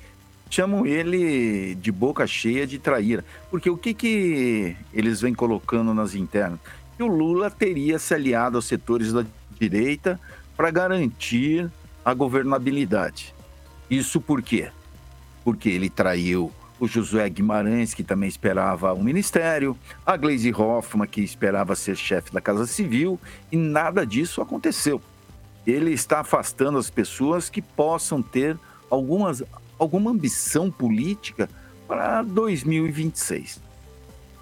[0.51, 3.25] chamam ele de boca cheia de traíra.
[3.51, 6.61] Porque o que, que eles vêm colocando nas internas?
[6.99, 9.25] Que o Lula teria se aliado aos setores da
[9.59, 10.21] direita
[10.55, 11.71] para garantir
[12.05, 13.35] a governabilidade.
[13.89, 14.69] Isso por quê?
[15.43, 21.21] Porque ele traiu o Josué Guimarães, que também esperava um ministério, a Glaze Hoffmann, que
[21.21, 23.19] esperava ser chefe da Casa Civil,
[23.51, 25.01] e nada disso aconteceu.
[25.67, 28.59] Ele está afastando as pessoas que possam ter
[28.91, 29.43] algumas,
[29.79, 31.49] alguma ambição política
[31.87, 33.63] para 2026.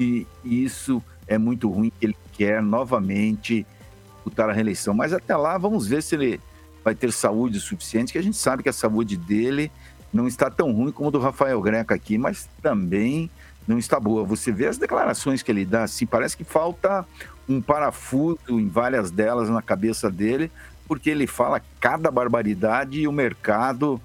[0.01, 3.66] E isso é muito ruim, ele quer novamente
[4.14, 4.95] disputar a reeleição.
[4.95, 6.41] Mas até lá, vamos ver se ele
[6.83, 9.70] vai ter saúde suficiente, que a gente sabe que a saúde dele
[10.12, 13.30] não está tão ruim como do Rafael Greca aqui, mas também
[13.66, 14.24] não está boa.
[14.24, 17.06] Você vê as declarações que ele dá, assim, parece que falta
[17.48, 20.50] um parafuso em várias delas na cabeça dele,
[20.86, 24.00] porque ele fala cada barbaridade e o mercado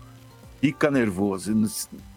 [0.62, 1.54] fica nervoso.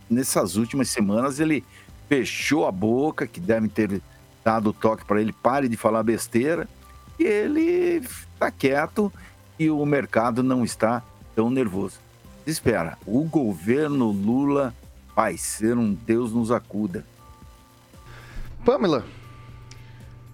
[0.09, 1.65] Nessas últimas semanas ele
[2.09, 4.01] fechou a boca, que devem ter
[4.45, 6.69] dado o toque para ele, pare de falar besteira,
[7.19, 9.13] e ele está quieto
[9.59, 11.03] e o mercado não está
[11.35, 11.99] tão nervoso.
[12.47, 14.75] Espera, o governo Lula
[15.15, 17.05] vai ser um Deus nos acuda.
[18.65, 19.05] Pamela.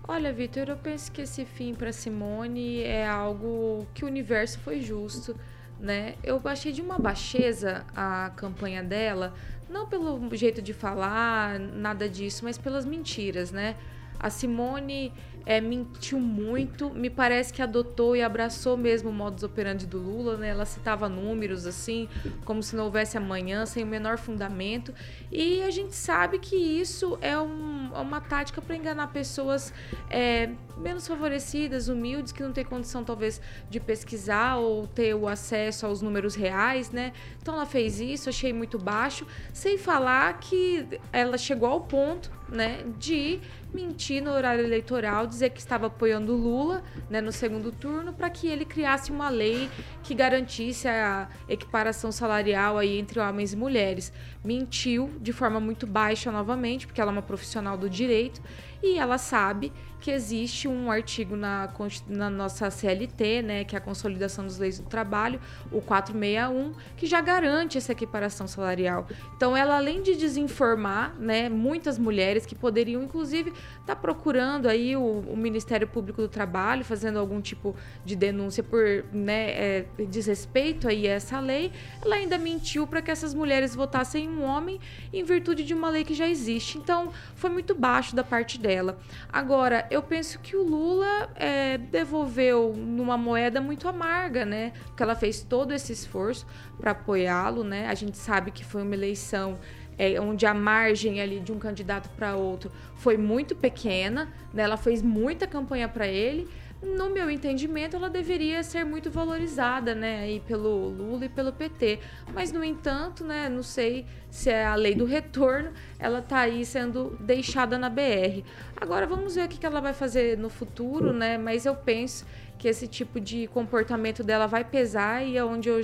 [0.09, 4.81] Olha, Vitor, eu penso que esse fim para Simone é algo que o universo foi
[4.81, 5.35] justo,
[5.81, 6.15] né?
[6.23, 9.35] Eu achei de uma baixeza a campanha dela,
[9.69, 13.75] não pelo jeito de falar, nada disso, mas pelas mentiras, né?
[14.19, 15.13] A Simone
[15.47, 20.37] é, mentiu muito, me parece que adotou e abraçou mesmo o modus operandi do Lula,
[20.37, 20.49] né?
[20.49, 22.09] Ela citava números assim,
[22.45, 24.93] como se não houvesse amanhã, sem o menor fundamento.
[25.31, 29.73] E a gente sabe que isso é, um, é uma tática para enganar pessoas
[30.11, 33.41] é, menos favorecidas, humildes, que não têm condição talvez
[33.71, 37.13] de pesquisar ou ter o acesso aos números reais, né?
[37.41, 42.85] Então ela fez isso, achei muito baixo, sem falar que ela chegou ao ponto, né,
[42.99, 43.41] de
[43.77, 48.49] mentir no horário eleitoral, dizer que estava apoiando Lula né, no segundo turno para que
[48.49, 49.69] ele criasse uma lei
[50.03, 54.11] que garantisse a equiparação salarial aí entre homens e mulheres.
[54.43, 58.41] Mentiu de forma muito baixa novamente, porque ela é uma profissional do direito
[58.83, 59.71] e ela sabe
[60.01, 61.69] que existe um artigo na,
[62.07, 65.41] na nossa CLT, né, que é a Consolidação das Leis do Trabalho,
[65.73, 69.07] o 461, que já garante essa equiparação salarial.
[69.37, 74.97] Então, ela além de desinformar, né, muitas mulheres que poderiam, inclusive, estar tá procurando aí
[74.97, 77.75] o, o, Ministério Público do Trabalho, fazendo algum tipo
[78.05, 81.73] de denúncia por né, é, desrespeito aí a essa lei,
[82.03, 84.81] ela ainda mentiu para que essas mulheres votassem um homem
[85.13, 86.79] em virtude de uma lei que já existe.
[86.79, 88.99] Então, foi muito baixo da parte dela.
[89.33, 94.73] Agora, eu penso que o Lula é, devolveu numa moeda muito amarga, né?
[94.87, 96.47] Porque ela fez todo esse esforço
[96.79, 97.89] para apoiá-lo, né?
[97.89, 99.59] A gente sabe que foi uma eleição
[99.99, 104.63] é, onde a margem ali de um candidato para outro foi muito pequena, né?
[104.63, 106.49] Ela fez muita campanha para ele,
[106.87, 111.99] no meu entendimento, ela deveria ser muito valorizada, né, aí pelo Lula e pelo PT.
[112.33, 116.65] Mas, no entanto, né, não sei se é a lei do retorno, ela tá aí
[116.65, 118.45] sendo deixada na BR.
[118.77, 122.25] Agora, vamos ver o que ela vai fazer no futuro, né, mas eu penso
[122.59, 125.83] que esse tipo de comportamento dela vai pesar e é onde eu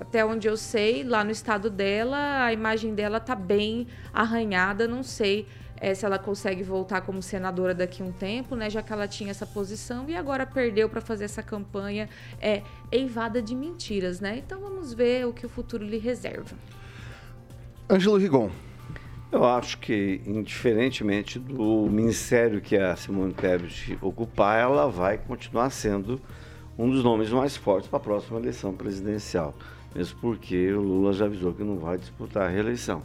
[0.00, 5.02] até onde eu sei, lá no estado dela, a imagem dela tá bem arranhada, não
[5.02, 5.46] sei
[5.80, 8.68] é, se ela consegue voltar como senadora daqui a um tempo, né?
[8.68, 12.08] Já que ela tinha essa posição e agora perdeu para fazer essa campanha
[12.40, 12.62] é,
[12.92, 14.38] eivada de mentiras, né?
[14.38, 16.54] Então vamos ver o que o futuro lhe reserva.
[17.88, 18.50] Ângelo Rigon.
[19.32, 26.20] Eu acho que, indiferentemente do ministério que a Simone Tebet ocupar, ela vai continuar sendo
[26.76, 29.54] um dos nomes mais fortes para a próxima eleição presidencial.
[29.94, 33.02] Mesmo porque o Lula já avisou que não vai disputar a reeleição.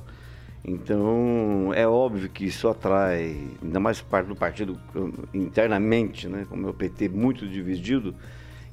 [0.68, 4.80] Então, é óbvio que isso atrai, ainda mais parte do partido
[5.32, 8.16] internamente, né, como é o PT muito dividido,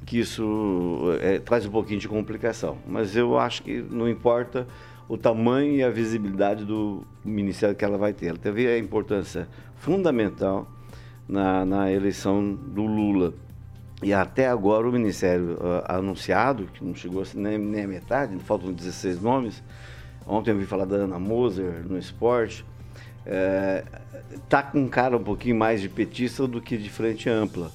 [0.07, 2.79] que isso é, traz um pouquinho de complicação.
[2.87, 4.67] Mas eu acho que não importa
[5.07, 8.29] o tamanho e a visibilidade do ministério que ela vai ter.
[8.29, 10.67] Ela teve a importância fundamental
[11.29, 13.35] na, na eleição do Lula.
[14.03, 18.73] E até agora o ministério uh, anunciado, que não chegou nem, nem a metade, faltam
[18.73, 19.63] 16 nomes,
[20.27, 22.65] Ontem eu vi falar da Ana Moser no esporte.
[23.25, 23.85] É,
[24.49, 27.71] tá com cara um pouquinho mais de petista do que de frente ampla.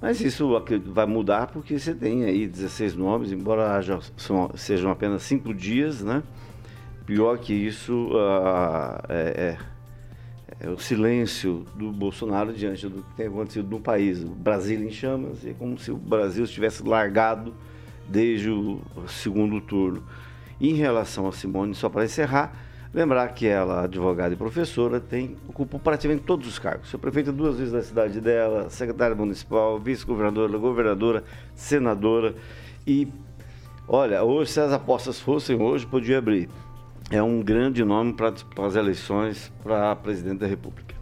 [0.00, 3.80] Mas isso vai mudar porque você tem aí 16 nomes, embora
[4.16, 6.24] são, sejam apenas cinco dias, né?
[7.06, 9.58] Pior que isso uh, é,
[10.60, 14.24] é, é, o silêncio do Bolsonaro diante do que tem acontecido no país.
[14.24, 17.54] O Brasil em chamas, é como se o Brasil estivesse largado
[18.08, 20.02] desde o segundo turno.
[20.62, 22.52] Em relação a Simone, só para encerrar,
[22.94, 26.88] lembrar que ela, advogada e professora, tem, ocupou praticamente todos os cargos.
[26.88, 31.24] Foi prefeita duas vezes da cidade dela, secretária municipal, vice-governadora, governadora,
[31.56, 32.36] senadora.
[32.86, 33.08] E,
[33.88, 36.48] olha, hoje, se as apostas fossem hoje, podia abrir.
[37.10, 38.32] É um grande nome para
[38.64, 40.94] as eleições para presidente da República.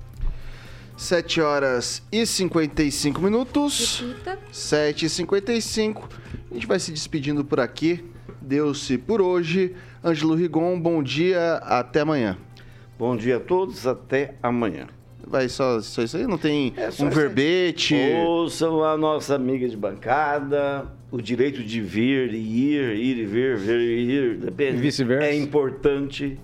[0.96, 4.00] 7 horas e 55 minutos.
[4.00, 4.38] Repita.
[4.50, 6.08] 7 e 55.
[6.50, 8.09] A gente vai se despedindo por aqui
[8.50, 9.76] deu-se por hoje.
[10.02, 12.36] Ângelo Rigon, bom dia, até amanhã.
[12.98, 14.88] Bom dia a todos, até amanhã.
[15.24, 16.26] Vai só, só isso aí?
[16.26, 17.94] Não tem É um verbete?
[18.26, 23.56] Ouçam a nossa amiga de bancada, o direito de vir e ir, ir e vir,
[23.56, 24.78] vir e ir, depende.
[24.78, 25.26] E vice-versa.
[25.26, 26.36] É importante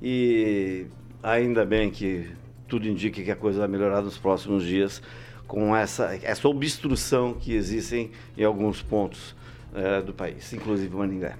[0.00, 0.86] e
[1.20, 2.30] ainda bem que
[2.68, 5.02] tudo indica que a coisa vai melhorar nos próximos dias
[5.48, 9.34] com essa, essa obstrução que existem em alguns pontos
[9.74, 11.36] eh, do país, inclusive Maningá.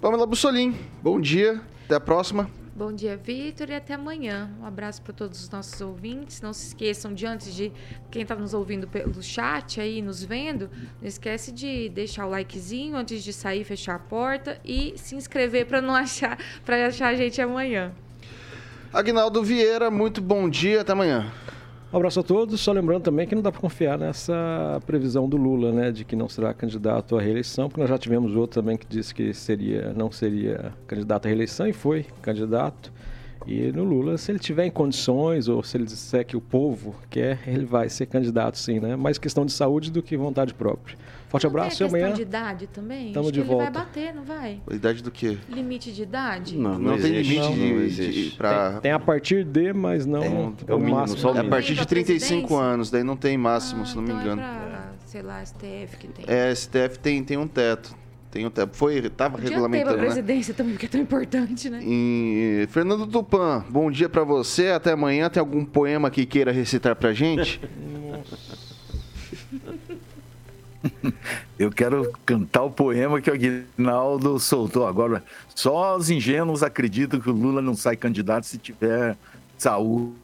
[0.00, 1.60] Pamela Bussolim, bom dia.
[1.84, 2.50] Até a próxima.
[2.74, 4.50] Bom dia, Vitor, e até amanhã.
[4.58, 6.40] Um abraço para todos os nossos ouvintes.
[6.40, 7.70] Não se esqueçam de antes de
[8.10, 10.70] quem está nos ouvindo pelo chat aí, nos vendo,
[11.02, 15.66] não esquece de deixar o likezinho antes de sair, fechar a porta e se inscrever
[15.66, 17.92] para não achar, para achar a gente amanhã.
[18.90, 20.80] Agnaldo Vieira, muito bom dia.
[20.80, 21.30] Até amanhã.
[21.92, 25.36] Um abraço a todos, só lembrando também que não dá para confiar nessa previsão do
[25.36, 28.76] Lula, né, de que não será candidato à reeleição, porque nós já tivemos outro também
[28.76, 32.92] que disse que seria, não seria candidato à reeleição e foi candidato.
[33.46, 36.94] E no Lula, se ele tiver em condições ou se ele disser que o povo
[37.08, 38.96] quer, ele vai ser candidato sim, né?
[38.96, 40.96] Mais questão de saúde do que vontade própria.
[41.28, 42.14] Forte Não tem abraço e a questão amanhã.
[42.14, 43.12] de idade também?
[43.12, 43.78] tamo Acho de que ele vai volta.
[43.80, 44.60] bater, não vai?
[44.70, 45.38] A idade do quê?
[45.48, 46.56] Limite de idade?
[46.58, 49.72] Não, Não, tem existe, limite não, de, não de- pra- Tem, tem a partir de,
[49.72, 50.30] mas não É, é
[50.74, 51.18] o o mínimo, máximo.
[51.18, 52.56] só o É a partir de pra 35 presidência?
[52.74, 54.42] anos, daí não tem máximo, Ah, se não me então engano.
[54.42, 56.24] É pra, sei lá, STF que tem.
[56.28, 57.94] É, STF tem, tem um teto.
[58.30, 58.76] Tem um teto.
[58.76, 60.02] Foi, tava Podia ter pra regulamentando, né?
[60.04, 61.80] presidência também, porque é tão importante, né?
[61.82, 64.68] E, Fernando Tupan, bom dia pra você.
[64.68, 65.28] Até amanhã.
[65.28, 67.60] Tem algum poema que queira recitar pra gente?
[71.58, 75.22] Eu quero cantar o poema que o Aguinaldo soltou agora.
[75.54, 79.16] Só os ingênuos acreditam que o Lula não sai candidato se tiver
[79.58, 80.14] saúde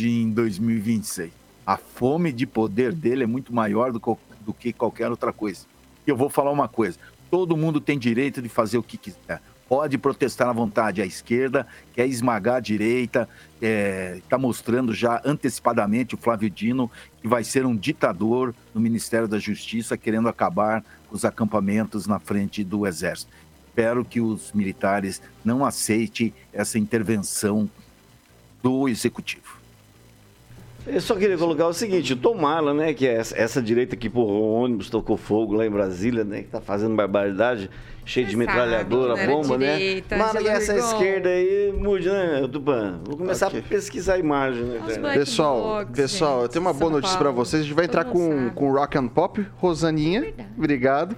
[0.00, 1.30] em 2026.
[1.66, 5.66] A fome de poder dele é muito maior do que qualquer outra coisa.
[6.06, 6.98] E eu vou falar uma coisa:
[7.30, 9.40] todo mundo tem direito de fazer o que quiser.
[9.68, 11.02] Pode protestar à vontade.
[11.02, 13.28] A esquerda quer esmagar a direita,
[13.60, 19.40] está mostrando já antecipadamente o Flávio Dino que vai ser um ditador no Ministério da
[19.40, 23.32] Justiça, querendo acabar com os acampamentos na frente do Exército.
[23.66, 27.68] Espero que os militares não aceitem essa intervenção
[28.62, 29.55] do Executivo.
[30.86, 34.54] Eu só queria colocar o seguinte, tomara, né, que essa, essa direita que empurrou o
[34.62, 37.68] ônibus, tocou fogo lá em Brasília, né, que tá fazendo barbaridade,
[38.04, 39.76] cheio de metralhadora, sabe era bomba, né?
[39.76, 40.86] direita, Mara, Angela essa Rigon.
[40.86, 43.00] esquerda aí mude, né, Tupan?
[43.04, 43.58] Vou começar Ok.
[43.58, 44.80] a pesquisar a imagem, né,
[45.12, 47.44] Pessoal, blocs, pessoal, eu tenho uma boa notícia pra Paulo.
[47.44, 47.62] vocês.
[47.62, 48.50] A gente vai entrar Todo com, sabe.
[48.52, 49.44] com rock and pop.
[49.56, 50.48] Rosaninha, Verdade.
[50.56, 51.16] obrigado.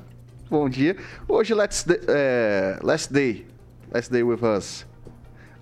[0.51, 0.97] Bom dia.
[1.29, 3.47] Hoje, let's day, é, last day.
[3.93, 4.87] Last day with us.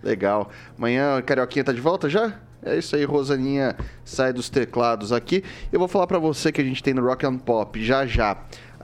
[0.00, 0.48] Legal.
[0.78, 2.38] Amanhã, Carioquinha tá de volta já?
[2.66, 5.44] É isso aí, Rosaninha sai dos teclados aqui.
[5.72, 8.36] Eu vou falar pra você que a gente tem no Rock and Pop já já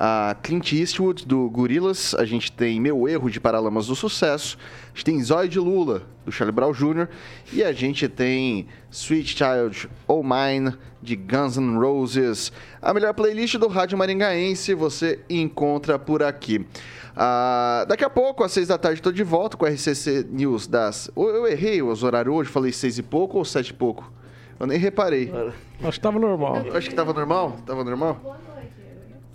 [0.05, 4.89] a Clint Eastwood do Gorillaz, a gente tem Meu Erro de Paralamas do Sucesso, a
[4.97, 7.07] gente tem Zóio de Lula do Charlie Brown Jr.
[7.53, 12.51] e a gente tem Sweet Child Oh Mine de Guns N' Roses.
[12.81, 16.67] A melhor playlist do Rádio Maringaense você encontra por aqui.
[17.15, 20.67] Ah, daqui a pouco, às seis da tarde, estou de volta com o RCC News
[20.67, 21.13] das.
[21.17, 24.13] Eu, errei os horários hoje, falei seis e pouco ou sete e pouco?
[24.59, 25.33] Eu nem reparei.
[25.79, 26.57] Acho que estava normal.
[26.75, 27.57] Acho que tava normal?
[27.65, 28.43] Tava normal?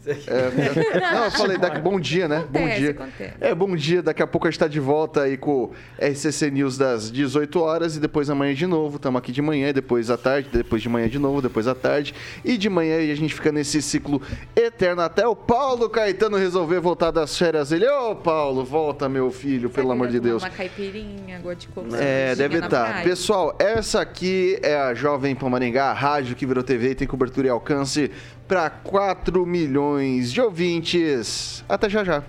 [0.07, 2.45] É, não, eu falei daqui, bom dia, né?
[2.49, 2.91] bom Acontece, dia.
[2.91, 3.33] acontece.
[3.41, 4.01] É, bom dia.
[4.01, 7.59] Daqui a pouco a gente tá de volta aí com o RCC News das 18
[7.59, 8.95] horas e depois amanhã de novo.
[8.97, 12.13] Estamos aqui de manhã, depois à tarde, depois de manhã de novo, depois à tarde.
[12.43, 14.21] E de manhã e a gente fica nesse ciclo
[14.55, 17.71] eterno até o Paulo Caetano resolver voltar das férias.
[17.71, 20.43] Ele, ô Paulo, volta, meu filho, pelo Será que amor de Deus.
[20.43, 21.95] Uma caipirinha, água de coco.
[21.95, 22.85] É, deve estar.
[22.85, 23.03] praia?
[23.03, 27.07] Pessoal, essa aqui é a Jovem Pan Maringá, a rádio que virou TV e tem
[27.07, 28.11] cobertura e alcance
[28.47, 31.63] para 4 milhões de ouvintes.
[31.67, 32.23] Até já já.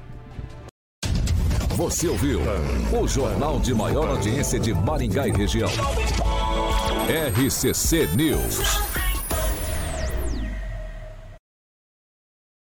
[1.76, 2.40] Você ouviu
[3.00, 5.70] o jornal de maior audiência de Maringá e região.
[7.08, 8.58] RCC News.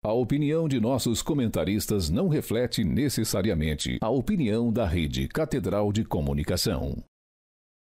[0.04, 6.96] A opinião de nossos comentaristas não reflete necessariamente a opinião da Rede Catedral de Comunicação.